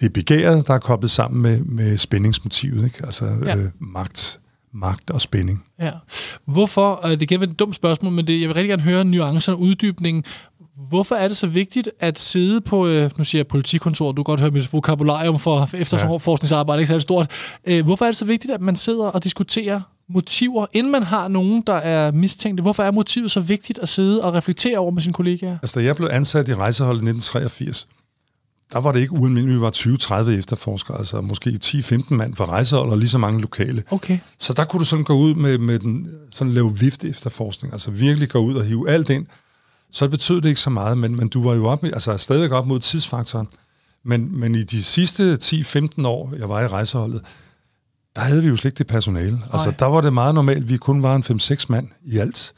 [0.00, 3.00] det er begæret, der er koblet sammen med, med spændingsmotivet, ikke?
[3.04, 3.48] Altså Ja.
[3.48, 3.56] ja.
[3.56, 4.40] øh, magt,
[4.74, 5.64] magt og spænding.
[5.80, 5.92] Ja.
[6.46, 9.04] Hvorfor, og det kan være et dumt spørgsmål, men det, jeg vil rigtig gerne høre
[9.04, 10.24] nuancerne og uddybningen.
[10.88, 14.24] Hvorfor er det så vigtigt at sidde på, øh, nu siger jeg politikontor, du kan
[14.24, 17.30] godt høre mit vokabularium for efterforskningsarbejde, ikke særlig stort.
[17.64, 19.80] Øh, hvorfor er det så vigtigt, at man sidder og diskuterer
[20.10, 22.62] motiver, inden man har nogen, der er mistænkte?
[22.62, 25.58] Hvorfor er motivet så vigtigt at sidde og reflektere over med sine kollegaer?
[25.62, 27.88] Altså, da jeg blev ansat i rejseholdet i 1983,
[28.72, 32.92] der var det ikke ualmindeligt, vi var 20-30 efterforskere, altså måske 10-15 mand fra rejseholdet
[32.92, 33.82] og lige så mange lokale.
[33.90, 34.18] Okay.
[34.38, 37.90] Så der kunne du sådan gå ud med, med den, sådan lave vift efterforskning, altså
[37.90, 39.26] virkelig gå ud og hive alt ind.
[39.90, 42.66] Så betød det ikke så meget, men, men du var jo op, altså stadigvæk op
[42.66, 43.48] mod tidsfaktoren.
[44.04, 47.22] Men, men i de sidste 10-15 år, jeg var i rejseholdet,
[48.16, 49.40] der havde vi jo slet ikke det personale.
[49.52, 52.52] Altså, der var det meget normalt, vi kun var en 5-6 mand i alt.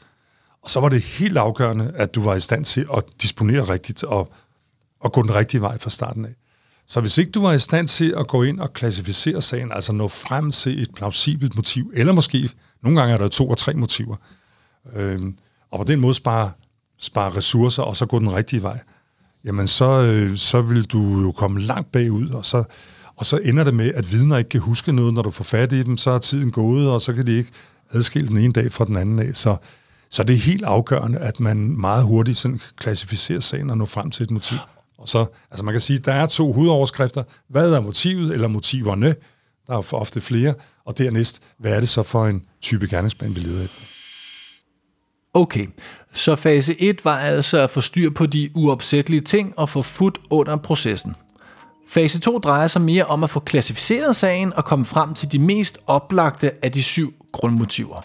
[0.61, 4.03] Og så var det helt afgørende, at du var i stand til at disponere rigtigt
[4.03, 4.33] og,
[4.99, 6.35] og gå den rigtige vej fra starten af.
[6.87, 9.93] Så hvis ikke du var i stand til at gå ind og klassificere sagen, altså
[9.93, 12.49] nå frem til et plausibelt motiv, eller måske,
[12.83, 14.15] nogle gange er der to og tre motiver,
[14.95, 15.37] øhm,
[15.71, 16.51] og på den måde spare,
[16.99, 18.79] spare ressourcer, og så gå den rigtige vej,
[19.45, 22.63] jamen så, øh, så vil du jo komme langt bagud, og så,
[23.15, 25.71] og så ender det med, at vidner ikke kan huske noget, når du får fat
[25.71, 27.51] i dem, så er tiden gået, og så kan de ikke
[27.91, 29.35] adskille den ene dag fra den anden af.
[29.35, 29.55] Så,
[30.09, 34.11] så det er helt afgørende, at man meget hurtigt sådan klassificerer sagen og når frem
[34.11, 34.57] til et motiv.
[34.97, 37.23] Og så, altså man kan sige, der er to hovedoverskrifter.
[37.49, 39.15] Hvad er motivet, eller motiverne?
[39.67, 40.53] Der er ofte flere.
[40.85, 43.81] Og dernæst, hvad er det så for en type gerningsmand, vi leder efter?
[45.33, 45.67] Okay,
[46.13, 50.11] så fase 1 var altså at få styr på de uopsættelige ting og få fod
[50.29, 51.15] under processen.
[51.87, 55.39] Fase 2 drejer sig mere om at få klassificeret sagen og komme frem til de
[55.39, 58.01] mest oplagte af de syv grundmotiver.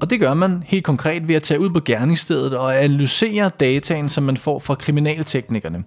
[0.00, 4.08] Og det gør man helt konkret ved at tage ud på gerningsstedet og analysere dataen,
[4.08, 5.84] som man får fra kriminalteknikerne.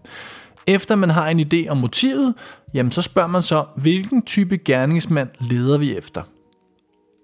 [0.67, 2.33] Efter man har en idé om motivet,
[2.73, 6.21] jamen så spørger man så, hvilken type gerningsmand leder vi efter?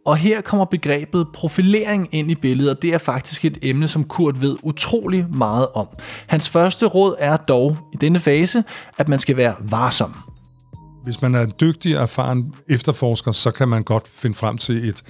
[0.05, 4.03] Og her kommer begrebet profilering ind i billedet, og det er faktisk et emne, som
[4.03, 5.87] Kurt ved utrolig meget om.
[6.27, 8.63] Hans første råd er dog i denne fase,
[8.97, 10.15] at man skal være varsom.
[11.03, 14.89] Hvis man er en dygtig og erfaren efterforsker, så kan man godt finde frem til
[14.89, 15.03] et,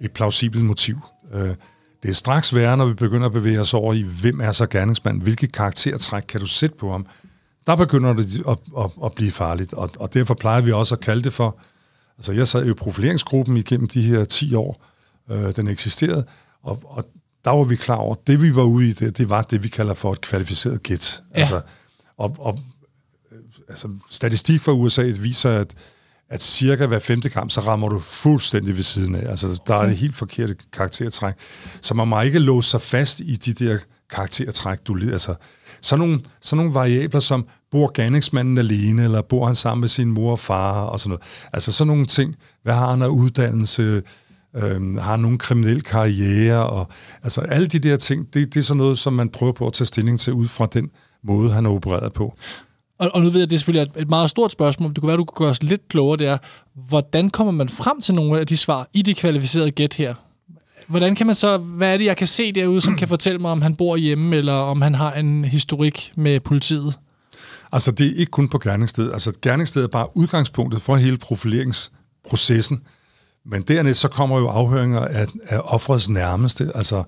[0.00, 0.96] et plausibelt motiv.
[1.34, 1.54] Øh,
[2.02, 4.66] det er straks værre, når vi begynder at bevæge os over i, hvem er så
[4.66, 5.22] gerningsmand?
[5.22, 7.06] Hvilke karaktertræk kan du sætte på ham?
[7.66, 11.00] Der begynder det at, at, at blive farligt, og, og derfor plejer vi også at
[11.00, 11.58] kalde det for...
[12.18, 14.84] Altså, jeg sad jo i profileringsgruppen igennem de her 10 år,
[15.30, 16.24] øh, den eksisterede,
[16.62, 17.04] og, og
[17.44, 19.62] der var vi klar over, at det vi var ude i, det, det var det,
[19.62, 21.22] vi kalder for et kvalificeret gæt.
[21.34, 21.38] Ja.
[21.38, 21.60] Altså,
[22.16, 22.58] og, og
[23.68, 25.74] altså, statistik fra USA viser, at,
[26.28, 29.30] at cirka hver femte kamp, så rammer du fuldstændig ved siden af.
[29.30, 31.34] Altså, der er et helt forkert karaktertræk.
[31.80, 33.78] Så man må ikke låse sig fast i de der
[34.10, 35.12] karaktertræk, du leder.
[35.12, 35.34] Altså,
[35.80, 40.10] sådan nogle, sådan nogle variabler som, bor gerningsmanden alene, eller bor han sammen med sin
[40.10, 41.22] mor og far, og sådan noget.
[41.52, 42.36] Altså sådan nogle ting.
[42.62, 44.02] Hvad har han af uddannelse?
[44.56, 46.66] Øhm, har han nogen kriminel karriere?
[46.66, 46.88] Og,
[47.22, 49.72] altså alle de der ting, det, det er sådan noget, som man prøver på at
[49.72, 50.90] tage stilling til ud fra den
[51.24, 52.34] måde, han er opereret på.
[52.98, 54.90] Og, og nu ved jeg, at det er selvfølgelig et, et meget stort spørgsmål.
[54.90, 56.16] Det kunne være, at du kunne gøre os lidt klogere.
[56.16, 56.38] Det er,
[56.88, 60.14] hvordan kommer man frem til nogle af de svar i det kvalificerede gæt her?
[60.88, 63.50] Hvordan kan man så, hvad er det, jeg kan se derude, som kan fortælle mig,
[63.50, 66.94] om han bor hjemme, eller om han har en historik med politiet?
[67.72, 69.12] Altså, det er ikke kun på gerningsstedet.
[69.12, 72.82] Altså, gerningsstedet er bare udgangspunktet for hele profileringsprocessen.
[73.44, 77.04] Men dernæst så kommer jo afhøringer af, af offrets nærmeste, altså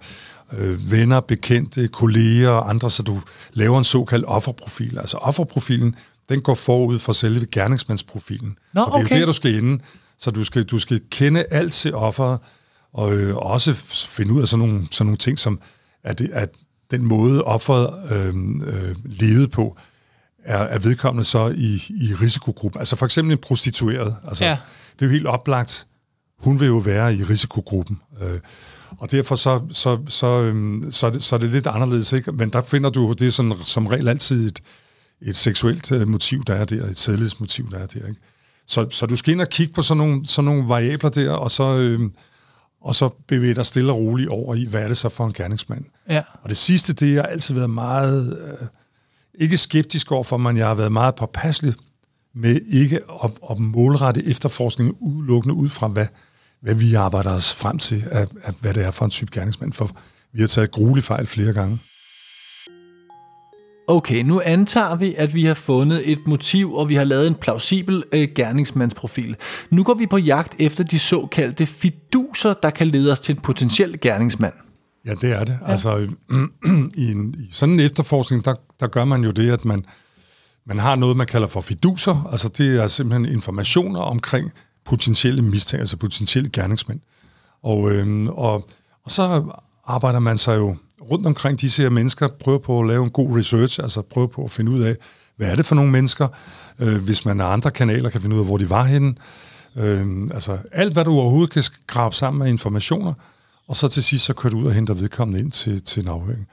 [0.53, 3.21] øh, venner, bekendte, kolleger og andre, så du
[3.53, 4.99] laver en såkaldt offerprofil.
[4.99, 5.94] Altså offerprofilen,
[6.29, 8.59] den går forud for selve gerningsmandsprofilen.
[8.73, 9.14] Nå, og det er okay.
[9.14, 9.83] jo der, du skal inde.
[10.18, 12.38] Så du skal, du skal kende alt til offeret,
[12.92, 13.75] og øh, også
[14.09, 15.61] finde ud af sådan nogle, sådan nogle ting, som
[16.05, 16.51] at, det, at
[16.90, 18.35] den måde offeret øh,
[18.66, 19.77] øh, levede på,
[20.48, 22.80] er, er vedkommende så i, i risikogruppen.
[22.80, 24.16] Altså for eksempel en prostitueret.
[24.28, 24.56] Altså, Ja.
[24.98, 25.87] Det er jo helt oplagt.
[26.38, 28.00] Hun vil jo være i risikogruppen.
[28.22, 28.40] Øh,
[28.98, 32.12] og derfor så, så, så, øhm, så, er det, så er det lidt anderledes.
[32.12, 32.32] Ikke?
[32.32, 34.62] Men der finder du, det er sådan, som regel altid et,
[35.22, 38.06] et seksuelt øh, motiv, der er der, et sædlighedsmotiv, der er der.
[38.06, 38.20] Ikke?
[38.66, 41.50] Så, så du skal ind og kigge på sådan nogle, sådan nogle variabler der, og
[41.50, 42.12] så, øhm,
[42.80, 45.32] og så bevæge dig stille og roligt over i, hvad er det så for en
[45.32, 45.84] gerningsmand?
[46.08, 46.22] Ja.
[46.42, 48.66] Og det sidste, det har altid været meget, øh,
[49.40, 51.74] ikke skeptisk overfor, men jeg har været meget påpasselig
[52.35, 56.07] med ikke at, at målrette efterforskningen udelukkende ud fra, hvad,
[56.61, 59.72] hvad vi arbejder os frem til, af, af, hvad det er for en type gerningsmand.
[59.72, 59.90] For
[60.33, 61.79] vi har taget gruelig fejl flere gange.
[63.90, 67.35] Okay, nu antager vi, at vi har fundet et motiv, og vi har lavet en
[67.35, 69.37] plausibel øh, gerningsmandsprofil.
[69.70, 73.40] Nu går vi på jagt efter de såkaldte fiduser, der kan lede os til en
[73.40, 74.55] potentiel gerningsmand.
[75.09, 75.59] Ja, det er det.
[75.62, 75.71] Ja.
[75.71, 75.97] Altså,
[76.94, 79.85] i, en, i sådan en efterforskning, der, der gør man jo det, at man,
[80.66, 82.29] man har noget, man kalder for fiduser.
[82.31, 84.53] Altså, det er simpelthen informationer omkring
[84.85, 87.01] potentielle mistænkte, altså potentielle gerningsmænd.
[87.62, 88.68] Og, øhm, og,
[89.05, 89.42] og så
[89.87, 90.77] arbejder man sig jo
[91.11, 94.44] rundt omkring disse her mennesker, prøver på at lave en god research, altså prøver på
[94.44, 94.97] at finde ud af,
[95.37, 96.29] hvad er det for nogle mennesker,
[96.79, 99.14] øh, hvis man er andre kanaler, kan finde ud af, hvor de var henne.
[99.77, 103.14] Øh, altså alt, hvad du overhovedet kan skrabe sammen af informationer,
[103.68, 106.09] og så til sidst så kører du ud og henter vedkommende ind til, til en
[106.09, 106.46] afhøring.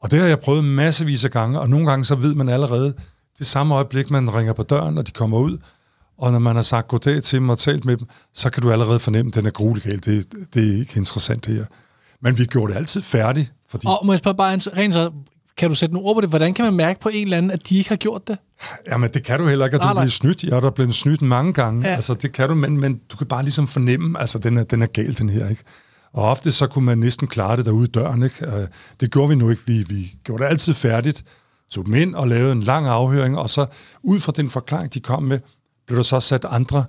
[0.00, 2.94] Og det har jeg prøvet massevis af gange, og nogle gange så ved man allerede,
[3.38, 5.58] det samme øjeblik, man ringer på døren, og de kommer ud,
[6.18, 8.72] og når man har sagt goddag til dem og talt med dem, så kan du
[8.72, 10.04] allerede fornemme, at den er gruelig galt.
[10.04, 11.64] Det, det er ikke interessant det her.
[12.22, 13.52] Men vi gjorde det altid færdigt.
[13.68, 13.86] Fordi...
[13.86, 15.10] Og må jeg spørge bare rent så,
[15.56, 16.28] kan du sætte nogle ord på det?
[16.28, 18.38] Hvordan kan man mærke på en eller anden, at de ikke har gjort det?
[18.90, 20.44] Jamen, det kan du heller ikke, at du bliver snydt.
[20.44, 21.88] Jeg er blevet snydt mange gange.
[21.88, 21.94] Ja.
[21.94, 24.82] Altså, det kan du, men, men du kan bare ligesom fornemme, altså, den er, den
[24.82, 25.62] er gal, den her, ikke?
[26.12, 28.46] Og ofte så kunne man næsten klare det derude i døren, ikke?
[28.46, 28.68] Øh,
[29.00, 29.62] det gjorde vi nu ikke.
[29.66, 31.24] Vi, vi gjorde det altid færdigt,
[31.70, 33.66] tog dem ind og lavede en lang afhøring, og så
[34.02, 35.38] ud fra den forklaring, de kom med,
[35.86, 36.84] blev der så sat andre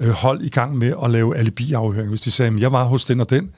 [0.00, 2.08] øh, hold i gang med at lave alibi-afhøring.
[2.08, 3.50] Hvis de sagde, at jeg var hos den og den,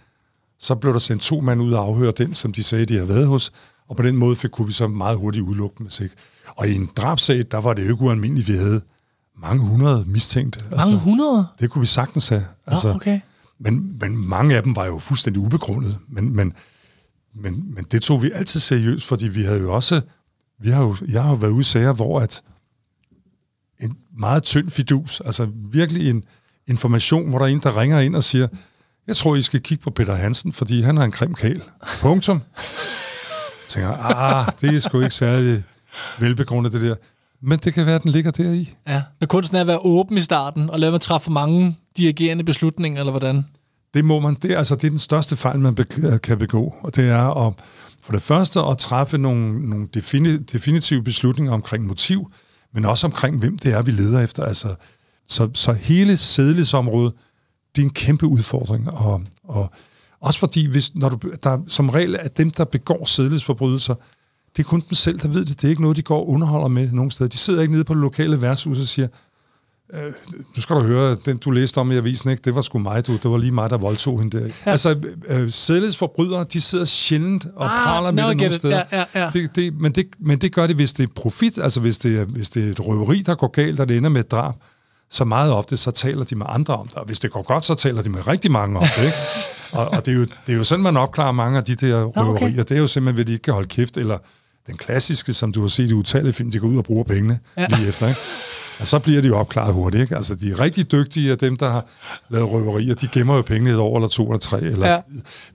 [0.58, 3.08] så blev der sendt to mand ud og afhøre den, som de sagde, de havde
[3.08, 3.52] været hos,
[3.88, 5.88] og på den måde fik, kunne vi så meget hurtigt udelukke dem.
[6.46, 8.80] Og i en drabsag, der var det jo ikke ualmindeligt, vi havde
[9.42, 10.60] mange hundrede mistænkte.
[10.70, 11.46] Mange altså, hundrede?
[11.60, 12.44] Det kunne vi sagtens have.
[12.66, 13.20] Altså, oh, okay
[13.58, 15.98] men, men mange af dem var jo fuldstændig ubegrundet.
[16.08, 16.52] Men, men,
[17.34, 20.00] men, men det tog vi altid seriøst, fordi vi havde jo også,
[20.60, 22.42] vi har jo, jeg har jo været ude i sager, hvor at
[23.80, 26.24] en meget tynd fidus, altså virkelig en
[26.66, 28.48] information, hvor der er en, der ringer ind og siger,
[29.06, 31.62] jeg tror, I skal kigge på Peter Hansen, fordi han har en krimkæl.
[32.00, 32.42] Punktum.
[32.56, 35.64] Jeg tænker, ah, det er sgu ikke særlig
[36.18, 36.94] velbegrundet, det der.
[37.42, 38.74] Men det kan være, at den ligger deri.
[38.88, 42.44] Ja, men kunsten er at være åben i starten, og lade mig træffe mange dirigerende
[42.44, 43.44] beslutninger, eller hvordan?
[43.94, 44.34] Det må man.
[44.34, 46.74] Det, altså, det er den største fejl, man be- kan begå.
[46.82, 47.54] Og det er at,
[48.02, 52.32] for det første at træffe nogle, nogle defini- definitive beslutninger omkring motiv,
[52.74, 54.44] men også omkring, hvem det er, vi leder efter.
[54.44, 54.74] Altså,
[55.28, 57.12] så, så hele sædelsområdet,
[57.76, 58.90] det er en kæmpe udfordring.
[58.90, 59.72] Og, og
[60.20, 63.94] også fordi, hvis, når du, der som regel er dem, der begår sædelsforbrydelser,
[64.56, 65.60] det er kun dem selv, der ved det.
[65.60, 67.28] Det er ikke noget, de går og underholder med nogen steder.
[67.28, 69.08] De sidder ikke nede på det lokale værtshus og siger,
[69.92, 70.12] øh,
[70.56, 72.42] nu skal du høre, den du læste om i avisen, ikke?
[72.44, 73.12] det var sgu mig, du.
[73.12, 74.44] Det var lige mig, der voldtog hende der.
[74.46, 74.70] Ja.
[74.70, 78.82] Altså, øh, sædelsforbrydere, de sidder sjældent og ah, praler med det nogle steder.
[78.92, 79.30] Ja, ja, ja.
[79.32, 82.18] Det, det, men, det, men det gør det, hvis det er profit, altså hvis det
[82.18, 84.54] er, hvis det er et røveri, der går galt, og det ender med et drab,
[85.10, 86.96] så meget ofte, så taler de med andre om det.
[86.96, 89.04] Og hvis det går godt, så taler de med rigtig mange om det.
[89.04, 89.16] Ikke?
[89.78, 92.04] og, og det, er jo, det er jo sådan, man opklarer mange af de der
[92.04, 92.46] røverier.
[92.46, 92.58] Okay.
[92.58, 94.18] Det er jo simpelthen, ved de ikke kan holde kæft, eller
[94.66, 97.40] den klassiske, som du har set i utallige film, de går ud og bruger pengene
[97.56, 97.66] ja.
[97.66, 98.08] lige efter.
[98.08, 98.20] Ikke?
[98.80, 100.00] Og så bliver de jo opklaret hurtigt.
[100.00, 100.16] Ikke?
[100.16, 101.86] Altså, de er rigtig dygtige af dem, der har
[102.28, 102.94] lavet røverier.
[102.94, 104.60] De gemmer jo pengene et år eller to eller tre.
[104.60, 105.00] Eller, ja.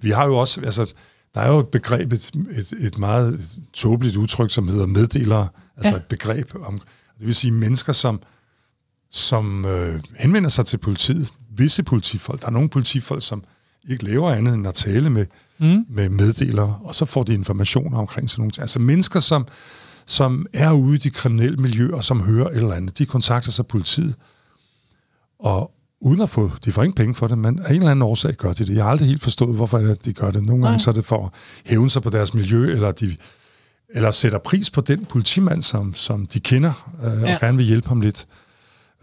[0.02, 0.62] Vi har jo også...
[0.62, 0.93] Altså,
[1.34, 3.41] der er jo et begreb, et, et, et meget
[3.74, 5.48] tåbeligt udtryk, som hedder meddelere.
[5.78, 5.98] Altså ja.
[5.98, 6.80] et begreb om...
[7.20, 8.22] Det vil sige mennesker, som
[9.12, 11.30] som øh, henvender sig til politiet.
[11.50, 12.41] Visse politifolk.
[12.41, 13.43] Der er nogle politifolk, som
[13.88, 15.26] ikke laver andet end at tale med,
[15.60, 15.86] mm.
[15.89, 18.62] med meddelere, og så får de informationer omkring sådan nogle ting.
[18.62, 19.47] Altså mennesker, som,
[20.06, 23.67] som er ude i de kriminelle miljøer, som hører et eller andet, de kontakter sig
[23.67, 24.15] politiet,
[25.39, 25.71] og
[26.02, 28.34] uden at få, de får ingen penge for det, men af en eller anden årsag
[28.34, 28.76] gør de det.
[28.76, 30.43] Jeg har aldrig helt forstået, hvorfor det, de gør det.
[30.43, 31.32] Nogle gange så er det for at
[31.65, 33.15] hævne sig på deres miljø, eller de
[33.89, 37.34] eller sætter pris på den politimand, som, som de kender, øh, ja.
[37.34, 38.28] og gerne vil hjælpe ham lidt.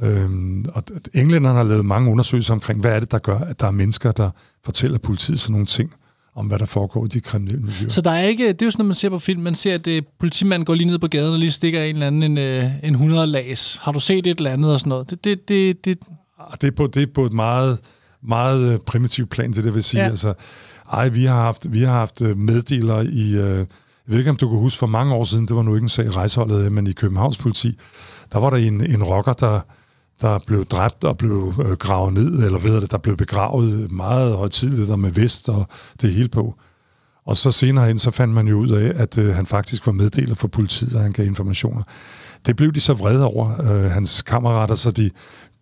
[0.03, 0.83] Øhm, og
[1.15, 4.13] englænderne har lavet mange undersøgelser omkring, hvad er det, der gør, at der er mennesker,
[4.13, 4.31] der
[4.65, 5.95] fortæller politiet sådan nogle ting
[6.35, 7.89] om, hvad der foregår i de kriminelle miljøer.
[7.89, 9.75] Så der er ikke, det er jo sådan, når man ser på film, man ser,
[9.75, 12.23] at det, øh, politimanden går lige ned på gaden og lige stikker en eller anden
[12.23, 13.79] en, øh, en 100 lags.
[13.83, 15.11] Har du set et eller andet og sådan noget?
[15.11, 15.99] Det, det, det, det...
[16.41, 17.79] Ah, det, er, på, det er på et meget,
[18.23, 20.03] meget øh, primitivt plan, det der vil sige.
[20.03, 20.09] Ja.
[20.09, 20.35] Altså,
[20.93, 23.37] ej, vi har haft, vi har haft meddelere i...
[23.37, 23.67] Øh,
[24.07, 25.85] jeg ved ikke, om du kan huske, for mange år siden, det var nu ikke
[25.85, 27.79] en sag i rejseholdet, men i Københavns politi,
[28.33, 29.61] der var der en, en rocker, der,
[30.21, 34.37] der blev dræbt og blev øh, gravet ned, eller ved det, der blev begravet meget
[34.37, 35.69] højtidligt der med vest og
[36.03, 36.55] det hele på.
[37.27, 39.93] Og så senere hen, så fandt man jo ud af, at øh, han faktisk var
[39.93, 41.83] meddeler for politiet, og han gav informationer.
[42.47, 45.11] Det blev de så vrede over, øh, hans kammerater, så de,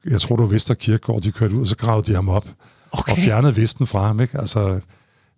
[0.06, 2.46] jeg tror det var Vester Kirkegård, de kørte ud, og så gravede de ham op
[2.92, 3.12] okay.
[3.12, 4.20] og fjernede vesten fra ham.
[4.20, 4.38] Ikke?
[4.38, 4.80] Altså,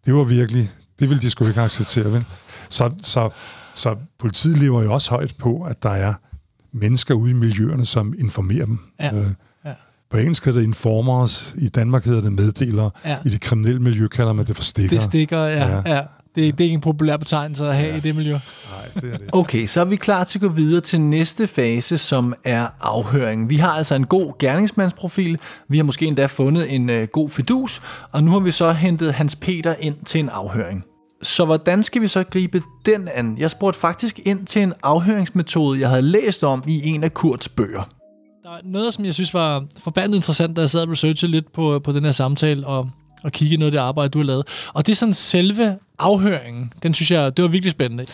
[0.07, 2.13] det var virkelig, det ville de sgu ikke acceptere.
[2.13, 2.25] Vel?
[2.69, 3.31] Så, så,
[3.75, 6.15] så politiet lever jo også højt på, at der er
[6.75, 8.79] mennesker ude i miljøerne, som informerer dem.
[9.01, 9.15] Ja.
[9.15, 9.27] Øh,
[9.65, 9.73] ja.
[10.11, 13.17] På engelsk hedder det informers, i Danmark hedder det meddelere, ja.
[13.25, 14.97] i det kriminelle miljø kalder man det for stikker.
[14.97, 15.69] Det stikker, ja.
[15.69, 15.95] ja.
[15.95, 16.03] ja.
[16.35, 17.97] Det, det er ikke en populær betegnelse at have ja.
[17.97, 18.33] i det miljø.
[18.33, 18.41] Nej,
[18.95, 19.29] det er det.
[19.33, 23.51] Okay, så er vi klar til at gå videre til næste fase, som er afhøring.
[23.51, 25.39] Vi har altså en god gerningsmandsprofil.
[25.69, 27.83] Vi har måske endda fundet en øh, god fidus,
[28.13, 30.85] og nu har vi så hentet Hans Peter ind til en afhøring.
[31.25, 33.39] Så hvordan skal vi så gribe den an?
[33.39, 37.49] Jeg spurgte faktisk ind til en afhøringsmetode, jeg havde læst om i en af Kurts
[37.49, 37.83] bøger.
[38.43, 41.53] Der er noget, som jeg synes var forbandet interessant, da jeg sad og researchede lidt
[41.53, 42.91] på, på den her samtale, og,
[43.25, 44.47] og kiggede noget af det arbejde, du har lavet.
[44.75, 46.73] Og det er sådan selve afhøringen.
[46.83, 48.07] Den synes jeg, det var virkelig spændende.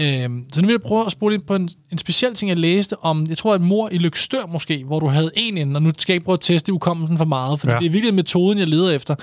[0.00, 2.58] Øhm, så nu vil jeg prøve at spole ind på en, en speciel ting, jeg
[2.58, 5.82] læste om, jeg tror, at mor i Lykstør måske, hvor du havde en ind, og
[5.82, 7.78] nu skal jeg ikke prøve at teste ukommelsen for meget, for ja.
[7.78, 9.14] det er virkelig metoden, jeg leder efter.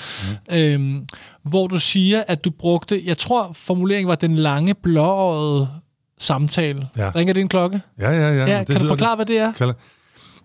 [0.50, 0.56] Mm.
[0.58, 1.06] Øhm,
[1.44, 5.70] hvor du siger, at du brugte, jeg tror formuleringen var den lange blåøjet
[6.18, 6.88] samtale.
[6.98, 7.12] Ja.
[7.16, 7.82] Ringer det en klokke?
[8.00, 8.46] Ja, ja, ja.
[8.46, 9.18] Ja, det kan du forklare, det.
[9.18, 9.52] hvad det er?
[9.54, 9.74] Kalder-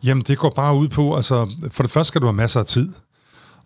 [0.05, 2.67] Jamen, det går bare ud på, altså, for det første skal du have masser af
[2.67, 2.89] tid,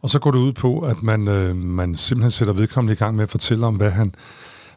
[0.04, 3.16] og så går det ud på, at man, øh, man simpelthen sætter vedkommende i gang
[3.16, 4.14] med at fortælle om, hvad han,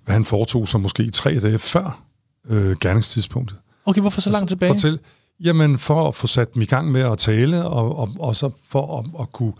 [0.05, 2.01] hvad han foretog sig måske tre dage før
[2.49, 3.57] øh, gerningstidspunktet.
[3.85, 4.69] Okay, hvorfor så langt tilbage?
[4.69, 4.99] Fortæl,
[5.39, 8.49] jamen, for at få sat dem i gang med at tale, og, og, og så
[8.69, 9.53] for at, at kunne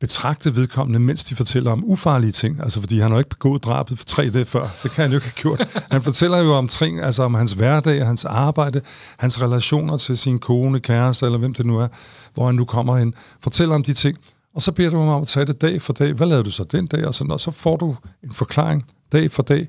[0.00, 2.60] betragte vedkommende, mens de fortæller om ufarlige ting.
[2.62, 4.68] Altså, fordi han har jo ikke begået drabet for tre dage før.
[4.82, 5.84] Det kan han jo ikke have gjort.
[5.90, 8.80] Han fortæller jo om ting, altså om hans hverdag, hans arbejde,
[9.18, 11.88] hans relationer til sin kone, kæreste, eller hvem det nu er,
[12.34, 13.14] hvor han nu kommer hen.
[13.42, 14.18] Fortæller om de ting.
[14.54, 16.12] Og så beder du ham om at tage det dag for dag.
[16.12, 17.06] Hvad lavede du så den dag?
[17.06, 19.68] Og, sådan, og så får du en forklaring dag for dag.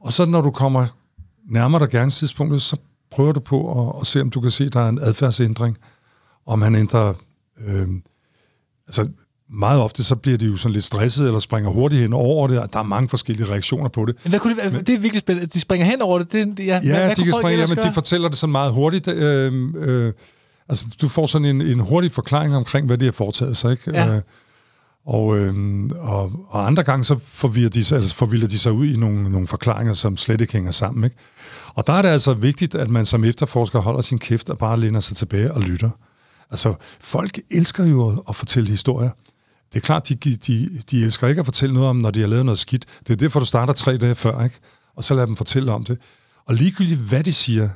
[0.00, 0.86] Og så når du kommer
[1.50, 2.76] nærmere dig gerningstidspunktet, så
[3.10, 5.78] prøver du på at, at se, om du kan se, at der er en adfærdsændring.
[6.46, 7.14] Om han ændrer...
[7.66, 7.88] Øh,
[8.86, 9.08] altså,
[9.50, 12.58] meget ofte så bliver de jo sådan lidt stresset, eller springer hurtigt hen over det,
[12.58, 14.16] og der er mange forskellige reaktioner på det.
[14.22, 14.82] Men hvad kunne det, være?
[14.82, 15.50] det er virkelig spændende.
[15.50, 16.32] De springer hen over det.
[16.32, 18.72] det, ja, Ja, hvad, hvad de kan springe, ellers jamen, de fortæller det sådan meget
[18.72, 19.08] hurtigt.
[19.08, 20.12] Øh, øh,
[20.68, 23.90] altså, du får sådan en, en hurtig forklaring omkring, hvad de har foretaget sig, ikke?
[23.90, 24.14] Ja.
[24.14, 24.22] Øh,
[25.06, 25.54] og, øh,
[25.98, 29.30] og, og andre gange så forvirrer de sig, altså forvilder de sig ud i nogle,
[29.30, 31.04] nogle forklaringer, som slet ikke hænger sammen.
[31.04, 31.16] Ikke?
[31.74, 34.80] Og der er det altså vigtigt, at man som efterforsker holder sin kæft og bare
[34.80, 35.90] læner sig tilbage og lytter.
[36.50, 39.10] Altså, folk elsker jo at, at fortælle historier.
[39.72, 42.26] Det er klart, de, de, de elsker ikke at fortælle noget om, når de har
[42.26, 42.86] lavet noget skidt.
[43.06, 44.58] Det er derfor, du starter tre dage før, ikke?
[44.96, 45.98] Og så lader dem fortælle om det.
[46.46, 47.68] Og ligegyldigt, hvad de siger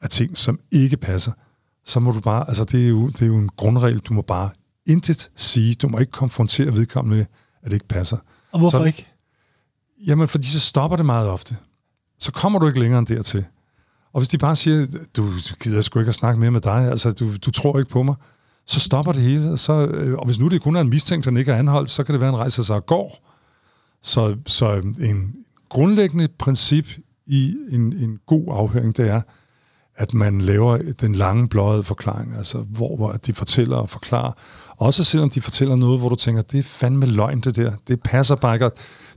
[0.00, 1.32] af ting, som ikke passer,
[1.88, 4.22] så må du bare, altså det er jo, det er jo en grundregel, du må
[4.22, 4.50] bare
[4.86, 5.74] intet sige.
[5.74, 7.26] Du må ikke konfrontere vedkommende,
[7.62, 8.16] at det ikke passer.
[8.52, 9.06] Og hvorfor så- ikke?
[10.06, 11.56] Jamen, fordi så stopper det meget ofte.
[12.18, 13.44] Så kommer du ikke længere end dertil.
[14.12, 15.30] Og hvis de bare siger, du
[15.62, 18.14] gider sgu ikke at snakke mere med dig, altså du, du tror ikke på mig,
[18.66, 19.58] så stopper det hele.
[19.58, 22.04] Så, øh, og hvis nu det kun er en mistænkt, der ikke er anholdt, så
[22.04, 23.28] kan det være, han rejser sig og går.
[24.02, 25.34] Så, så en
[25.68, 26.86] grundlæggende princip
[27.26, 29.20] i en, en god afhøring, det er,
[29.98, 34.32] at man laver den lange bløjede forklaring, altså hvor, hvor de fortæller og forklarer.
[34.76, 38.02] Også selvom de fortæller noget, hvor du tænker, det er fandme løgn det der, det
[38.02, 38.70] passer bare ikke.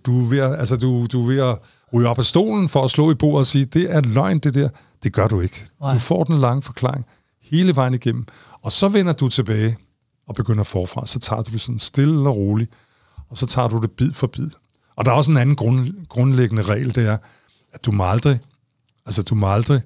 [0.05, 1.57] Du er ved at, altså, du, du er ved at
[1.93, 4.53] ryge op af stolen for at slå i bordet og sige, det er løgn det
[4.53, 4.69] der.
[5.03, 5.65] Det gør du ikke.
[5.81, 5.93] Nej.
[5.93, 7.05] Du får den lange forklaring
[7.41, 8.25] hele vejen igennem.
[8.61, 9.77] Og så vender du tilbage
[10.27, 11.05] og begynder forfra.
[11.05, 12.71] Så tager du det sådan stille og roligt,
[13.29, 14.49] og så tager du det bid for bid.
[14.95, 17.17] Og der er også en anden grund, grundlæggende regel, det er,
[17.73, 18.39] at du må aldrig,
[19.05, 19.81] altså du må aldrig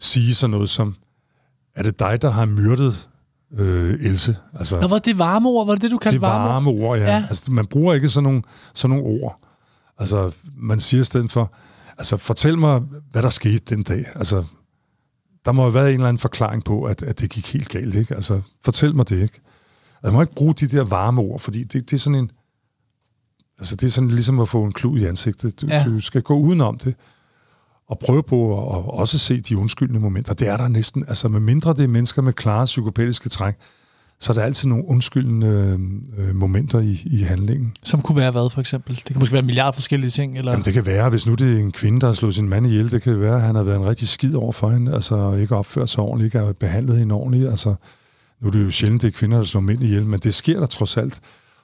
[0.00, 0.96] sige sådan noget som,
[1.74, 3.08] er det dig, der har myrdet
[3.52, 4.36] øh, Else?
[4.54, 5.66] Altså, Nå, var det varme ord?
[5.66, 6.50] Var det det, du det kaldte varme, ord?
[6.52, 7.04] varme ord, ja.
[7.04, 7.24] Ja.
[7.28, 8.42] Altså, man bruger ikke sådan nogle,
[8.74, 9.40] sådan nogle ord.
[9.98, 11.54] Altså, man siger i stedet for,
[11.98, 14.06] altså, fortæl mig, hvad der skete den dag.
[14.14, 14.44] Altså,
[15.44, 17.94] der må have været en eller anden forklaring på, at, at det gik helt galt,
[17.94, 18.14] ikke?
[18.14, 19.24] Altså, fortæl mig det, ikke?
[19.24, 19.40] Altså,
[20.02, 22.30] jeg må ikke bruge de der varme ord, fordi det, det er sådan en...
[23.58, 25.60] Altså, det er sådan ligesom at få en klud i ansigtet.
[25.60, 25.84] Du, ja.
[25.84, 26.94] du skal gå udenom det,
[27.90, 30.34] og prøve på at, at også se de undskyldende momenter.
[30.34, 33.54] Det er der næsten, altså med mindre det er mennesker med klare psykopatiske træk,
[34.20, 35.78] så er der altid nogle undskyldende
[36.18, 37.72] øh, momenter i, i handlingen.
[37.82, 38.96] Som kunne være hvad, for eksempel?
[38.96, 40.52] Det kan måske være en milliard forskellige ting, eller...
[40.52, 42.66] Jamen, det kan være, hvis nu det er en kvinde, der har slået sin mand
[42.66, 45.34] ihjel, det kan være, at han har været en rigtig skid over for hende, altså
[45.34, 47.50] ikke opført sig ordentligt, ikke har behandlet hende ordentligt.
[47.50, 47.74] Altså,
[48.40, 50.60] nu er det jo sjældent, det er kvinder, der slår mænd ihjel, men det sker
[50.60, 51.20] der trods alt.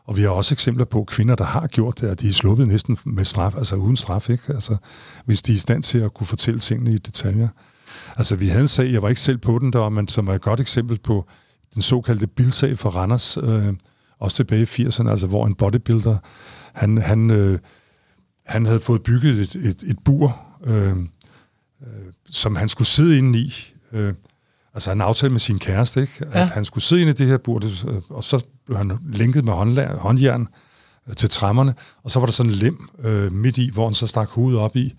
[0.07, 2.69] Og vi har også eksempler på kvinder, der har gjort det, at de er sluppet
[2.69, 4.53] næsten med straf, altså uden straf, ikke?
[4.53, 4.77] Altså,
[5.25, 7.49] hvis de er i stand til at kunne fortælle tingene i detaljer.
[8.17, 10.35] Altså, vi havde en sag, jeg var ikke selv på den der, men som er
[10.35, 11.27] et godt eksempel på
[11.75, 13.75] den såkaldte bilsag for Randers, øh,
[14.19, 16.17] også tilbage i 80'erne, altså hvor en bodybuilder,
[16.73, 17.59] han, han, øh,
[18.47, 20.97] han havde fået bygget et, et, et bur, øh,
[21.83, 23.53] øh, som han skulle sidde inde i.
[23.93, 24.15] Øh,
[24.77, 26.13] altså han aftalte med sin kæreste, ikke?
[26.33, 26.47] at Ja.
[26.47, 29.53] han skulle sidde inde i det her bur, øh, og så blev han lænket med
[29.99, 30.49] håndjern
[31.09, 33.95] øh, til trammerne, og så var der sådan en lem øh, midt i, hvor han
[33.95, 34.95] så stak hovedet op i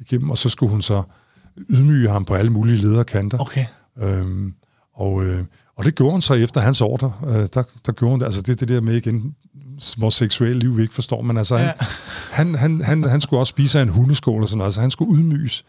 [0.00, 1.02] igennem, og så skulle hun så
[1.70, 3.38] ydmyge ham på alle mulige lederkanter.
[3.40, 3.64] Okay.
[4.02, 4.54] Øhm,
[4.94, 5.44] og, øh,
[5.76, 7.12] og det gjorde hun så efter hans ordre.
[7.26, 8.26] Øh, der, der gjorde hun det.
[8.26, 9.34] Altså det, det der med igen,
[9.98, 11.62] vores seksuelle liv, vi ikke forstår, men altså, Ja.
[11.64, 11.72] ja.
[12.32, 14.90] han, han, han, han skulle også spise af en hundeskål og sådan noget, altså han
[14.90, 15.64] skulle udmyges.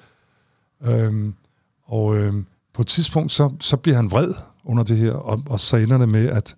[0.85, 1.33] Øhm,
[1.87, 2.45] og øhm,
[2.79, 4.33] på et tidspunkt, så, så bliver han vred
[4.65, 6.55] under det her, og, og så ender det med, at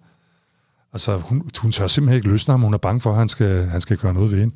[0.94, 3.66] altså, hun, hun tør simpelthen ikke løsne ham, hun er bange for, at han skal,
[3.66, 4.56] han skal gøre noget ved hende.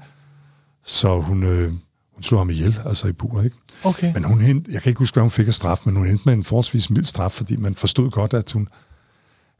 [0.84, 1.70] Så hun, øh,
[2.13, 3.55] hun slår ham ihjel, altså i bur, ikke?
[3.84, 4.13] Okay.
[4.13, 6.24] Men hun hent, jeg kan ikke huske, hvad hun fik af straf, men hun endte
[6.26, 8.68] med en forholdsvis mild straf, fordi man forstod godt, at hun,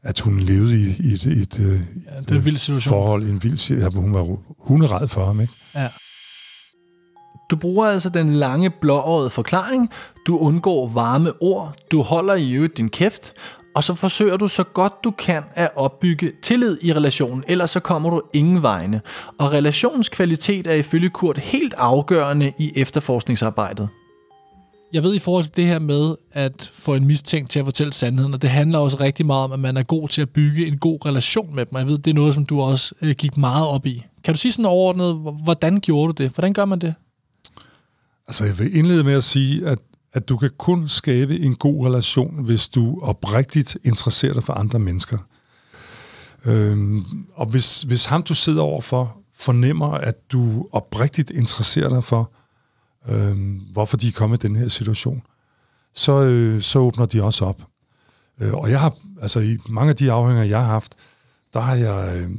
[0.02, 2.90] at hun levede i, i et, et, et, Ja, det er en vild situation.
[2.90, 5.52] forhold, i en vild si- ja, hvor hun var hunderad for ham, ikke?
[5.74, 5.88] Ja.
[7.50, 9.90] Du bruger altså den lange blåårede forklaring,
[10.26, 13.32] du undgår varme ord, du holder i øvrigt din kæft,
[13.74, 17.80] og så forsøger du så godt du kan at opbygge tillid i relationen, ellers så
[17.80, 19.00] kommer du ingen vegne.
[19.38, 23.88] Og relationskvalitet er ifølge Kurt helt afgørende i efterforskningsarbejdet.
[24.92, 27.92] Jeg ved i forhold til det her med at få en mistænkt til at fortælle
[27.92, 30.66] sandheden, og det handler også rigtig meget om, at man er god til at bygge
[30.66, 31.78] en god relation med dem.
[31.78, 34.04] Jeg ved, det er noget, som du også øh, gik meget op i.
[34.24, 36.30] Kan du sige sådan overordnet, hvordan gjorde du det?
[36.30, 36.94] Hvordan gør man det?
[38.28, 39.78] Altså, jeg vil indlede med at sige, at,
[40.12, 44.78] at du kan kun skabe en god relation, hvis du oprigtigt interesserer dig for andre
[44.78, 45.18] mennesker.
[46.44, 47.04] Øhm,
[47.34, 52.32] og hvis, hvis ham, du sidder overfor, fornemmer, at du oprigtigt interesserer dig for,
[53.08, 55.22] øhm, hvorfor de er kommet i den her situation,
[55.94, 57.62] så, øh, så åbner de også op.
[58.40, 60.94] Øh, og jeg har, altså i mange af de afhænger, jeg har haft,
[61.54, 62.30] der har jeg, øh,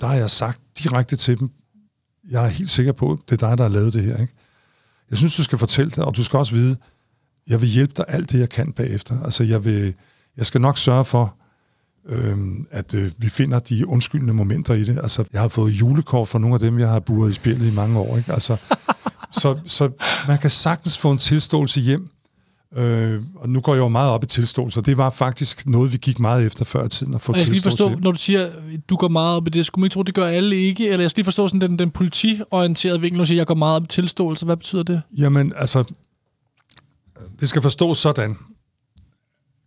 [0.00, 1.50] der har jeg sagt direkte til dem,
[2.30, 4.34] jeg er helt sikker på, at det er dig, der har lavet det her, ikke?
[5.10, 6.76] Jeg synes, du skal fortælle det, og du skal også vide,
[7.46, 9.22] jeg vil hjælpe dig alt det, jeg kan bagefter.
[9.24, 9.94] Altså, jeg, vil,
[10.36, 11.34] jeg skal nok sørge for,
[12.06, 14.98] øhm, at øh, vi finder de undskyldende momenter i det.
[14.98, 17.74] Altså, jeg har fået julekort fra nogle af dem, jeg har buret i spillet i
[17.74, 18.16] mange år.
[18.16, 18.32] Ikke?
[18.32, 18.56] Altså,
[19.40, 19.90] så, så
[20.28, 22.08] man kan sagtens få en tilståelse hjem.
[22.76, 25.92] Øh, og nu går jeg jo meget op i tilståelse, og det var faktisk noget,
[25.92, 28.12] vi gik meget efter før i tiden, at få Og jeg skal lige forstå, når
[28.12, 28.52] du siger,
[28.88, 30.88] du går meget op i det, skulle man ikke tro, det gør alle ikke?
[30.88, 33.54] Eller jeg skal lige forstå sådan den, den politiorienterede vinkel, når du siger, jeg går
[33.54, 34.46] meget op i tilståelse.
[34.46, 35.02] Hvad betyder det?
[35.18, 35.84] Jamen, altså,
[37.40, 38.36] det skal forstås sådan.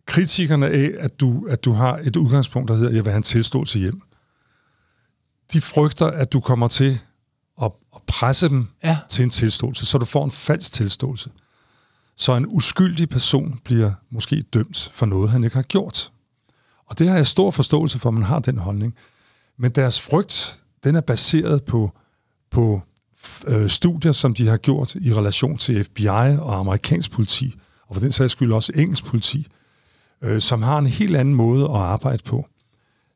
[0.06, 3.24] Kritikerne af, at du, at du har et udgangspunkt, der hedder, jeg vil have en
[3.24, 4.02] tilståelse hjem,
[5.54, 7.00] de frygter, at du kommer til
[7.62, 8.98] at, at presse dem Ja.
[9.10, 11.30] til en tilståelse, så du får en falsk tilståelse.
[12.16, 16.12] Så en uskyldig person bliver måske dømt for noget, han ikke har gjort.
[16.86, 18.96] Og det har jeg stor forståelse for, at man har den holdning.
[19.58, 21.92] Men deres frygt, den er baseret på,
[22.52, 22.82] på
[23.48, 26.08] øh, studier, som de har gjort i relation til FBI
[26.40, 27.56] og amerikansk politi,
[27.88, 29.48] og for den sags skyld også engelsk politi,
[30.22, 32.48] øh, som har en helt anden måde at arbejde på.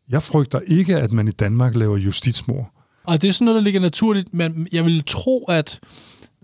[0.09, 2.71] Jeg frygter ikke, at man i Danmark laver justitsmord.
[3.03, 5.79] Og det er sådan noget, der ligger naturligt, men jeg vil tro, at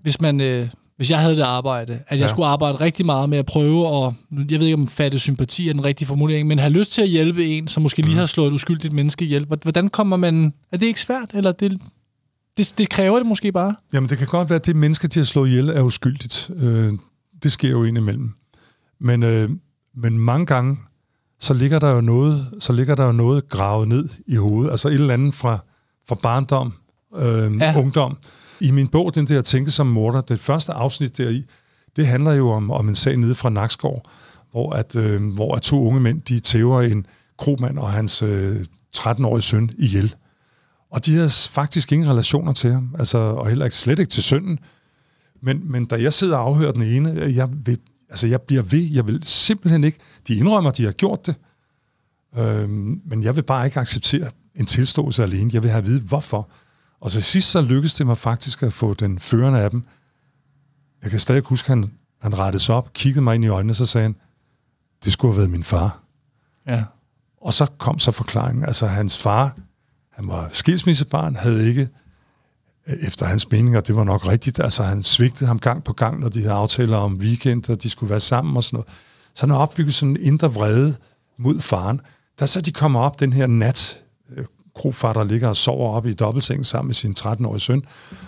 [0.01, 0.41] hvis man...
[0.41, 0.69] Øh,
[1.03, 2.27] hvis jeg havde det arbejde, at jeg ja.
[2.27, 4.13] Skulle arbejde rigtig meget med at prøve at,
[4.51, 7.07] jeg ved ikke om fatte sympati er den rigtige formulering, men have lyst til at
[7.09, 9.45] hjælpe en, som måske lige har slået et uskyldigt menneske ihjel.
[9.45, 10.53] Hvor- Hvordan kommer man...
[10.71, 11.81] Er det ikke svært, eller det,
[12.57, 13.75] det, det kræver det måske bare?
[13.93, 16.51] Jamen, det kan godt være, at det menneske, de har slået ihjel, er uskyldigt.
[16.55, 16.93] Øh,
[17.43, 18.31] det sker jo indimellem.
[18.99, 19.49] Men, øh,
[19.95, 20.77] men mange gange,
[21.39, 24.71] så ligger der jo noget, så ligger der jo noget gravet ned i hovedet.
[24.71, 25.57] Altså et eller andet fra,
[26.07, 26.73] fra barndom,
[27.17, 27.79] øh, ja.
[27.79, 28.17] ungdom.
[28.59, 31.45] I min bog, den der Tænke som morder, det første afsnit deri,
[31.95, 34.05] det handler jo om, om en sag nede fra Nakskov,
[34.51, 37.05] hvor, at, øh, hvor at to unge mænd, de tæver en
[37.37, 38.65] kromand og hans øh,
[38.97, 40.15] 13-årige søn ihjel.
[40.91, 44.23] Og de har faktisk ingen relationer til ham, altså, og heller ikke slet ikke til
[44.23, 44.59] sønnen.
[45.41, 47.79] Men, men da jeg sidder og afhører den ene, jeg, vil,
[48.09, 49.97] altså, jeg bliver ved, jeg vil simpelthen ikke,
[50.27, 51.35] de indrømmer, at de har gjort det,
[52.37, 55.49] øh, men jeg vil bare ikke acceptere en tilståelse alene.
[55.53, 56.49] Jeg vil have at vide, hvorfor.
[57.03, 59.83] Og til sidst så lykkedes det mig faktisk at få den førende af dem.
[61.01, 61.91] Jeg kan stadig huske, at han,
[62.21, 64.15] han rettede sig op, kiggede mig ind i øjnene, så sagde han,
[65.03, 65.99] det skulle have været min far.
[66.67, 66.83] Ja.
[67.41, 68.65] Og så kom så forklaringen.
[68.65, 69.55] Altså hans far,
[70.11, 71.89] han var skilsmissebarn, havde ikke,
[72.87, 75.93] øh, efter hans mening, og det var nok rigtigt, altså han svigtede ham gang på
[75.93, 78.87] gang, når de havde aftaler om weekend, og de skulle være sammen og sådan noget.
[79.33, 80.95] Så han har opbygget sådan en indre vrede
[81.37, 82.01] mod faren.
[82.39, 84.02] Da så de kommer op den her nat,
[84.75, 87.83] krofar, der ligger og sover oppe i dobbeltsengen sammen med sin 13-årige søn,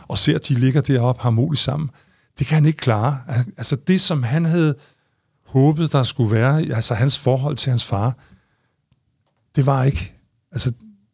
[0.07, 1.89] og ser, at de ligger deroppe harmonisk sammen.
[2.39, 3.19] Det kan han ikke klare.
[3.57, 4.75] Altså det, som han havde
[5.45, 8.17] håbet, der skulle være, altså hans forhold til hans far,
[9.55, 10.13] det var ikke,
[10.51, 10.71] altså,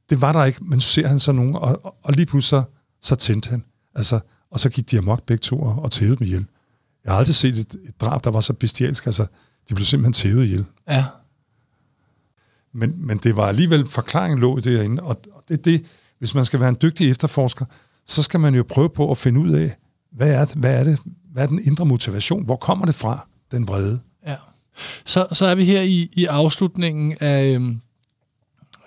[0.10, 2.64] det var der ikke, men så ser han så nogen, og, og, og lige pludselig
[2.64, 2.64] så,
[3.02, 3.64] så tændte han.
[3.96, 4.20] Altså,
[4.52, 6.46] og så gik de amok begge to og, og tævede dem ihjel.
[7.06, 9.06] Jeg har aldrig set et, et drab, der var så bestialsk.
[9.06, 9.26] Altså,
[9.70, 10.66] de blev simpelthen tævet ihjel.
[10.88, 11.06] Ja.
[12.74, 15.86] Men, men det var alligevel, forklaringen lå derinde, og, det, det,
[16.20, 17.66] hvis man skal være en dygtig efterforsker,
[18.08, 19.76] så skal man jo prøve på at finde ud af,
[20.12, 21.00] hvad er, det, hvad er, det,
[21.32, 22.46] hvad er den indre motivation?
[22.46, 24.00] Hvor kommer det fra, den vrede?
[24.28, 24.36] Ja.
[25.06, 27.82] Så, så er vi her i, i afslutningen af, øhm,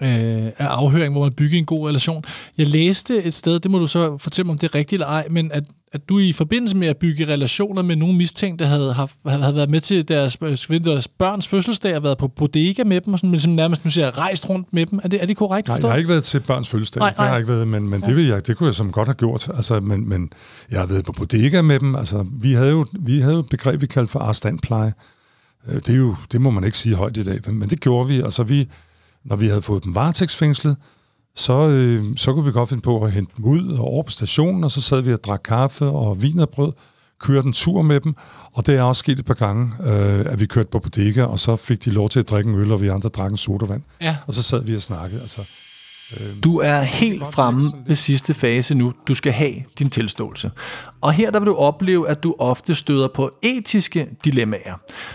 [0.00, 2.24] øh, af afhøring, hvor man bygger en god relation.
[2.58, 5.06] Jeg læste et sted, det må du så fortælle mig, om det er rigtigt eller
[5.06, 5.64] ej, men at,
[5.94, 9.70] at du i forbindelse med at bygge relationer med nogle mistænkte havde, haft, havde været
[9.70, 10.36] med til deres,
[10.84, 13.90] deres børns fødselsdag og været på bodega med dem, og sådan, men som nærmest nu
[13.90, 15.00] siger, rejst rundt med dem.
[15.04, 15.88] Er det, er det korrekt Nej, forstået?
[15.88, 17.00] jeg har ikke været til børns fødselsdag.
[17.00, 17.32] Nej, Det har nej.
[17.32, 19.48] jeg ikke været, men, men det, vil jeg, det kunne jeg som godt have gjort.
[19.54, 20.30] Altså, men, men
[20.70, 21.94] jeg har været på bodega med dem.
[21.96, 24.92] Altså, vi havde jo, vi havde jo et begreb, vi kaldte for arrestantpleje.
[25.68, 27.80] Øh, Det, er jo, det må man ikke sige højt i dag, men, men det
[27.80, 28.20] gjorde vi.
[28.20, 28.68] Altså, vi,
[29.24, 30.76] når vi havde fået dem varetægtsfængslet,
[31.36, 34.10] så, øh, så kunne vi godt finde på at hente dem ud og over på
[34.10, 36.72] stationen, og så sad vi og drak kaffe og vin og brød,
[37.20, 38.14] kørte en tur med dem,
[38.52, 41.38] og det er også sket et par gange, øh, at vi kørte på bodega, og
[41.38, 43.82] så fik de lov til at drikke en øl, og vi andre drak en sodavand.
[44.00, 44.16] Ja.
[44.26, 45.20] Og så sad vi og snakkede.
[45.20, 45.40] Altså,
[46.44, 48.92] du er helt fremme ved sidste fase nu.
[49.08, 50.50] Du skal have din tilståelse.
[51.00, 54.74] Og her der vil du opleve, at du ofte støder på etiske dilemmaer.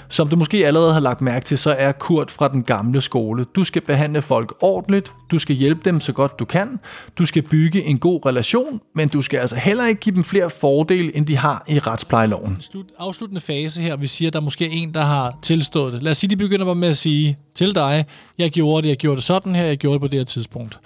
[0.10, 3.46] Som du måske allerede har lagt mærke til, så er Kurt fra den gamle skole.
[3.56, 5.12] Du skal behandle folk ordentligt.
[5.32, 6.80] Du skal hjælpe dem så godt du kan.
[7.18, 10.50] Du skal bygge en god relation, men du skal altså heller ikke give dem flere
[10.50, 12.58] fordele, end de har i retsplejeloven.
[12.60, 16.04] Slut, afsluttende fase her, vi siger, at der måske er en, der har tilstået det.
[16.04, 18.06] Lad os sige, de begynder med at sige til dig,
[18.38, 20.80] jeg gjorde det, jeg gjorde det sådan her, jeg gjorde det på det her tidspunkt.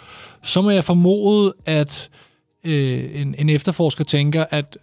[0.43, 2.09] Så må jeg formode, at
[2.63, 4.78] øh, en, en efterforsker tænker, at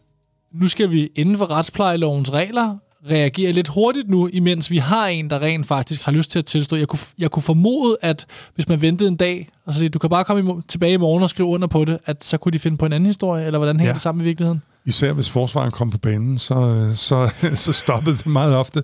[0.53, 2.77] nu skal vi inden for retsplejelovens regler
[3.11, 6.45] reagere lidt hurtigt nu, imens vi har en, der rent faktisk har lyst til at
[6.45, 6.77] tilstå.
[6.77, 9.99] Jeg kunne, jeg kunne formode, at hvis man ventede en dag, og så siger, du
[9.99, 12.53] kan bare komme i, tilbage i morgen og skrive under på det, at så kunne
[12.53, 13.95] de finde på en anden historie, eller hvordan hænger Ja.
[13.95, 14.63] det sammen i virkeligheden?
[14.85, 17.31] Især hvis forsvaren kom på banen, så, øh, så,
[17.65, 18.83] så stoppede det meget ofte.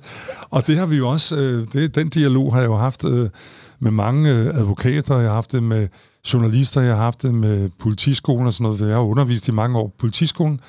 [0.51, 3.31] Og det har vi jo også, øh, det, den dialog har jeg jo haft øh,
[3.79, 5.89] med mange advokater, jeg har haft det med
[6.33, 9.79] journalister, jeg har haft det med politiskolen og sådan noget, jeg har undervist i mange
[9.79, 10.61] år på politiskolen.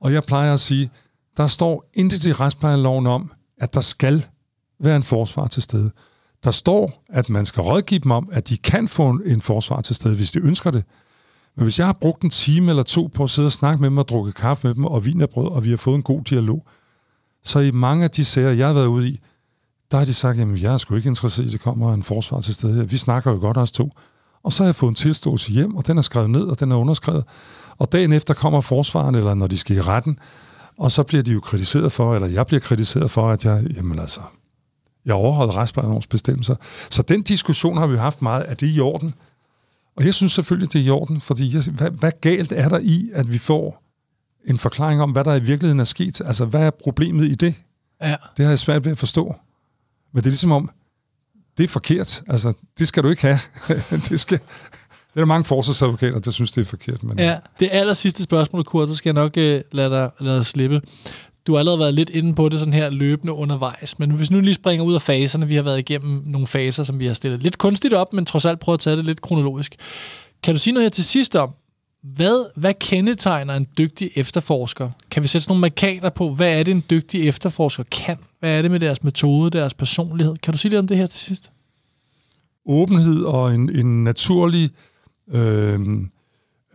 [0.00, 0.90] Og jeg plejer at sige,
[1.36, 4.26] der står intet i retsplejeloven om, at der skal
[4.80, 5.90] være en forsvar til stede.
[6.44, 9.96] Der står, at man skal rådgive dem om, at de kan få en forsvar til
[9.96, 10.84] stede, hvis de ønsker det.
[11.56, 13.90] Men hvis jeg har brugt en time eller to på at sidde og snakke med
[13.90, 16.66] dem og drukke kaffe med dem og vinerbrød, og vi har fået en god dialog,
[17.44, 19.20] så i mange af de sager, jeg har været ude i,
[19.90, 22.02] der har de sagt, jamen jeg er sgu ikke interesseret i, at der kommer en
[22.02, 22.82] forsvar til stede her.
[22.82, 23.90] Vi snakker jo godt os to.
[24.42, 26.72] Og så har jeg fået en tilståelse hjem, og den er skrevet ned, og den
[26.72, 27.24] er underskrevet.
[27.78, 30.18] Og dagen efter kommer forsvaren, eller når de skal i retten,
[30.78, 33.98] og så bliver de jo kritiseret for, eller jeg bliver kritiseret for, at jeg, jamen
[33.98, 34.20] altså,
[35.04, 36.56] jeg overholder retsplejelovens bestemmelser.
[36.90, 38.44] Så den diskussion har vi haft meget.
[38.48, 39.14] Er det i orden?
[39.96, 42.78] Og jeg synes selvfølgelig, det er i orden, fordi jeg, hvad, hvad galt er der
[42.78, 43.82] i, at vi får
[44.44, 46.20] en forklaring om, hvad der i virkeligheden er sket?
[46.20, 47.54] Altså, hvad er problemet i det?
[48.02, 48.16] Ja.
[48.36, 49.34] Det har jeg svært ved at forstå.
[50.12, 50.70] Men det er ligesom om,
[51.58, 52.22] det er forkert.
[52.28, 53.38] Altså, det skal du ikke have.
[54.08, 54.38] det skal...
[54.38, 57.02] Det er der mange forsvarsadvokater, der synes, det er forkert.
[57.02, 60.36] Men, Ja, det aller sidste spørgsmål, Kurt, så skal jeg nok øh, lade, dig, lade
[60.36, 60.82] dig slippe.
[61.46, 64.40] Du har allerede været lidt inde på det sådan her løbende undervejs, men hvis nu
[64.40, 67.42] lige springer ud af faserne, vi har været igennem nogle faser, som vi har stillet
[67.42, 69.76] lidt kunstigt op, men trods alt prøver at tage det lidt kronologisk.
[70.42, 71.50] Kan du sige noget her til sidst om,
[72.02, 74.90] hvad, hvad kendetegner en dygtig efterforsker?
[75.10, 78.16] Kan vi sætte sådan nogle markader på, hvad er det, en dygtig efterforsker kan?
[78.40, 80.36] Hvad er det med deres metode, deres personlighed?
[80.36, 81.50] Kan du sige lidt om det her til sidst?
[82.66, 84.70] åbenhed og en, en naturlig
[85.30, 85.80] øh,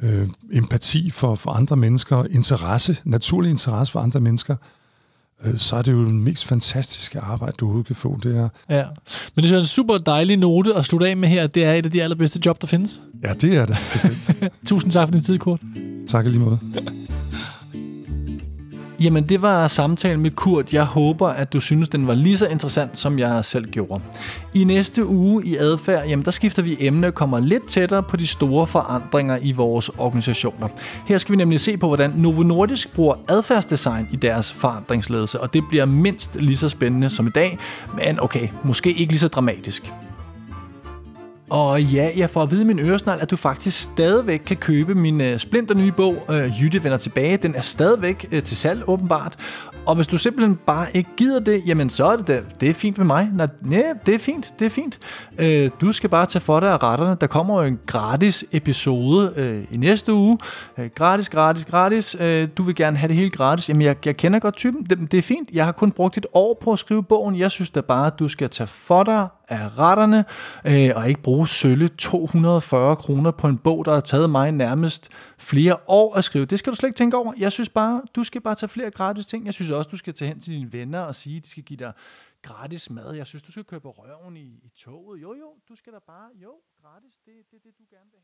[0.03, 4.55] øh, empati for, for andre mennesker, interesse, naturlig interesse for andre mennesker,
[5.45, 8.19] øh, så er det jo den mest fantastiske arbejde, du overhovedet kan få.
[8.23, 8.85] Det er, Ja.
[9.35, 11.47] Men det er en super dejlig note at slutte af med her.
[11.47, 13.01] Det er et af de allerbedste job, der findes.
[13.23, 14.31] ja, det er det bestemt.
[14.67, 15.61] Tusind tak for din tid, Kurt.
[16.07, 16.59] tak lige måde.
[18.99, 20.73] Jamen, det var samtalen med Kurt.
[20.73, 24.01] Jeg håber, at du synes, den var lige så interessant, som jeg selv gjorde.
[24.53, 28.17] I næste uge i adfærd, jamen, der skifter vi emne og kommer lidt tættere på
[28.17, 30.67] de store forandringer i vores organisationer.
[31.05, 35.53] Her skal vi nemlig se på, hvordan Novo Nordisk bruger adfærdsdesign i deres forandringsledelse, og
[35.53, 37.57] det bliver mindst lige så spændende som i dag,
[37.95, 39.93] men okay, måske ikke lige så dramatisk.
[41.49, 45.21] Og ja, jeg får at vide min øresnegl, at du faktisk stadigvæk kan købe min
[45.21, 47.37] øh, splinter nye bog, øh, Jytte vender tilbage.
[47.37, 49.35] Den er stadigvæk øh, til salg, åbenbart.
[49.85, 52.61] Og hvis du simpelthen bare ikke gider det, jamen så er det det.
[52.61, 53.29] Det er fint med mig.
[53.33, 54.99] Nej, nej det er fint, det er fint.
[55.37, 57.17] Øh, du skal bare tage for dig af retterne.
[57.21, 60.37] Der kommer jo en gratis episode øh, i næste uge.
[60.77, 62.15] Øh, gratis, gratis, gratis.
[62.19, 63.69] Øh, du vil gerne have det helt gratis.
[63.69, 64.83] Jamen, jeg, jeg kender godt typen.
[64.83, 65.49] Det, det er fint.
[65.53, 67.39] Jeg har kun brugt et år på at skrive bogen.
[67.39, 70.25] Jeg synes da bare, at du skal tage for dig af retterne,
[70.65, 75.09] øh, og ikke bruge sølle 240 kroner på en bog, der har taget mig nærmest
[75.37, 76.45] flere år at skrive.
[76.45, 77.33] Det skal du slet ikke tænke over.
[77.37, 79.45] Jeg synes bare, du skal bare tage flere gratis ting.
[79.45, 81.63] Jeg synes også, du skal tage hen til dine venner og sige, at de skal
[81.63, 81.93] give dig
[82.41, 83.13] gratis mad.
[83.13, 85.21] Jeg synes, du skal købe røven i, i toget.
[85.21, 88.16] Jo, jo, du skal da bare, jo, gratis, det er det, det, du gerne vil.